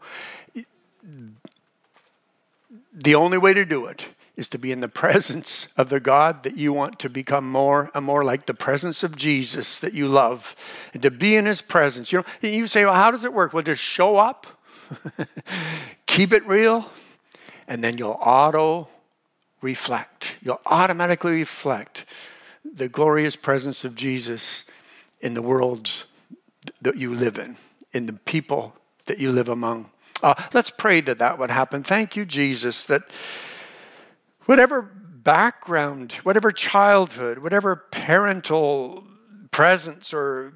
The 2.91 3.15
only 3.15 3.37
way 3.37 3.53
to 3.53 3.63
do 3.63 3.85
it 3.85 4.09
is 4.37 4.47
to 4.47 4.59
be 4.59 4.71
in 4.71 4.79
the 4.79 4.87
presence 4.87 5.67
of 5.75 5.89
the 5.89 5.99
God 5.99 6.43
that 6.43 6.57
you 6.57 6.71
want 6.71 6.99
to 6.99 7.09
become 7.09 7.49
more 7.49 7.91
and 7.93 8.05
more 8.05 8.23
like 8.23 8.45
the 8.45 8.53
presence 8.53 9.03
of 9.03 9.17
Jesus 9.17 9.79
that 9.79 9.93
you 9.93 10.07
love, 10.07 10.55
and 10.93 11.01
to 11.01 11.11
be 11.11 11.35
in 11.35 11.45
His 11.45 11.61
presence. 11.61 12.13
You 12.13 12.19
know, 12.19 12.49
you 12.49 12.67
say, 12.67 12.85
"Well, 12.85 12.93
how 12.93 13.11
does 13.11 13.25
it 13.25 13.33
work?" 13.33 13.51
Well, 13.51 13.63
just 13.63 13.81
show 13.81 14.17
up, 14.17 14.47
keep 16.05 16.31
it 16.31 16.45
real, 16.47 16.89
and 17.67 17.83
then 17.83 17.97
you'll 17.97 18.19
auto 18.21 18.87
reflect. 19.61 20.37
You'll 20.41 20.61
automatically 20.67 21.31
reflect 21.31 22.05
the 22.63 22.87
glorious 22.87 23.35
presence 23.35 23.83
of 23.83 23.95
Jesus 23.95 24.65
in 25.19 25.33
the 25.33 25.41
worlds 25.41 26.05
that 26.81 26.95
you 26.95 27.13
live 27.13 27.37
in, 27.37 27.57
in 27.91 28.05
the 28.05 28.13
people 28.13 28.75
that 29.05 29.19
you 29.19 29.31
live 29.31 29.49
among. 29.49 29.89
Uh, 30.21 30.35
let's 30.53 30.71
pray 30.71 31.01
that 31.01 31.19
that 31.19 31.39
would 31.39 31.49
happen. 31.49 31.83
Thank 31.83 32.15
you, 32.15 32.25
Jesus, 32.25 32.85
that 32.85 33.03
whatever 34.47 34.81
background, 34.81 36.13
whatever 36.23 36.51
childhood, 36.51 37.37
whatever 37.39 37.75
parental 37.75 39.03
presence 39.51 40.13
or 40.13 40.53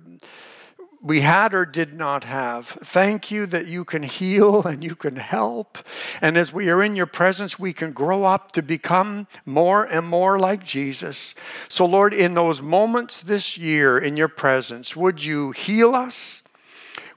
we 1.02 1.22
had 1.22 1.54
or 1.54 1.66
did 1.66 1.96
not 1.96 2.24
have. 2.26 2.68
Thank 2.68 3.32
you 3.32 3.46
that 3.48 3.66
you 3.68 3.84
can 3.84 4.04
heal 4.04 4.62
and 4.66 4.84
you 4.84 4.96
can 4.96 5.16
help. 5.16 5.80
And 6.22 6.38
as 6.38 6.54
we 6.54 6.70
are 6.70 6.82
in 6.82 6.96
your 6.96 7.06
presence, 7.06 7.60
we 7.60 7.74
can 7.74 7.92
grow 7.92 8.24
up 8.24 8.52
to 8.54 8.62
become 8.62 9.28
more 9.46 9.84
and 9.84 10.08
more 10.08 10.40
like 10.40 10.64
Jesus. 10.64 11.36
So, 11.68 11.86
Lord, 11.86 12.14
in 12.14 12.34
those 12.34 12.62
moments 12.62 13.24
this 13.24 13.58
year 13.58 13.98
in 13.98 14.16
your 14.16 14.30
presence, 14.30 14.96
would 14.96 15.24
you 15.24 15.52
heal 15.52 15.96
us? 15.96 16.41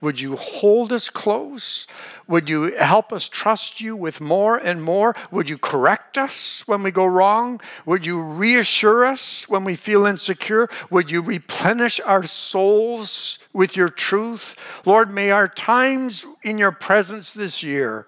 Would 0.00 0.20
you 0.20 0.37
hold 0.37 0.92
us 0.92 1.09
close? 1.11 1.87
Would 2.26 2.48
you 2.48 2.74
help 2.76 3.12
us 3.12 3.28
trust 3.28 3.80
you 3.80 3.96
with 3.96 4.20
more 4.20 4.57
and 4.57 4.83
more? 4.83 5.14
Would 5.30 5.48
you 5.48 5.59
correct 5.59 6.18
us 6.18 6.62
when 6.66 6.83
we 6.83 6.90
go 6.90 7.04
wrong? 7.04 7.61
Would 7.87 8.07
you 8.07 8.20
reassure 8.20 9.04
us 9.04 9.48
when 9.48 9.64
we 9.64 9.76
feel 9.76 10.07
insecure? 10.07 10.68
Would 10.90 11.11
you 11.11 11.22
replenish 11.22 12.00
our 12.00 12.24
souls 12.24 13.38
with 13.52 13.76
your 13.76 13.88
truth? 13.88 14.57
Lord, 14.85 15.11
may 15.11 15.30
our 15.30 15.48
times 15.48 16.26
in 16.42 16.59
your 16.59 16.72
presence 16.72 17.35
this 17.35 17.62
year 17.62 18.07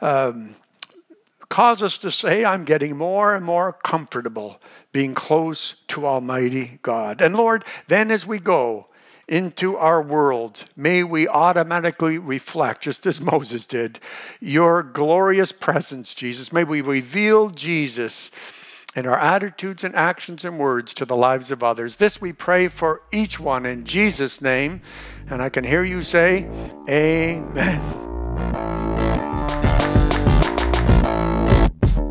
um, 0.00 0.54
cause 1.48 1.82
us 1.82 1.98
to 1.98 2.10
say, 2.10 2.44
I'm 2.44 2.64
getting 2.64 2.96
more 2.96 3.34
and 3.34 3.44
more 3.44 3.72
comfortable 3.72 4.60
being 4.92 5.14
close 5.14 5.74
to 5.88 6.06
Almighty 6.06 6.78
God. 6.82 7.20
And 7.20 7.34
Lord, 7.34 7.64
then 7.88 8.10
as 8.10 8.26
we 8.26 8.38
go, 8.38 8.86
into 9.28 9.76
our 9.76 10.00
world, 10.00 10.64
may 10.76 11.02
we 11.02 11.26
automatically 11.26 12.18
reflect, 12.18 12.82
just 12.82 13.06
as 13.06 13.20
Moses 13.20 13.66
did, 13.66 13.98
your 14.40 14.82
glorious 14.82 15.52
presence, 15.52 16.14
Jesus. 16.14 16.52
May 16.52 16.64
we 16.64 16.80
reveal 16.80 17.50
Jesus 17.50 18.30
in 18.94 19.06
our 19.06 19.18
attitudes 19.18 19.84
and 19.84 19.94
actions 19.94 20.44
and 20.44 20.58
words 20.58 20.94
to 20.94 21.04
the 21.04 21.16
lives 21.16 21.50
of 21.50 21.62
others. 21.62 21.96
This 21.96 22.20
we 22.20 22.32
pray 22.32 22.68
for 22.68 23.02
each 23.12 23.38
one 23.38 23.66
in 23.66 23.84
Jesus' 23.84 24.40
name. 24.40 24.80
And 25.28 25.42
I 25.42 25.50
can 25.50 25.64
hear 25.64 25.84
you 25.84 26.02
say, 26.02 26.48
Amen. 26.88 28.95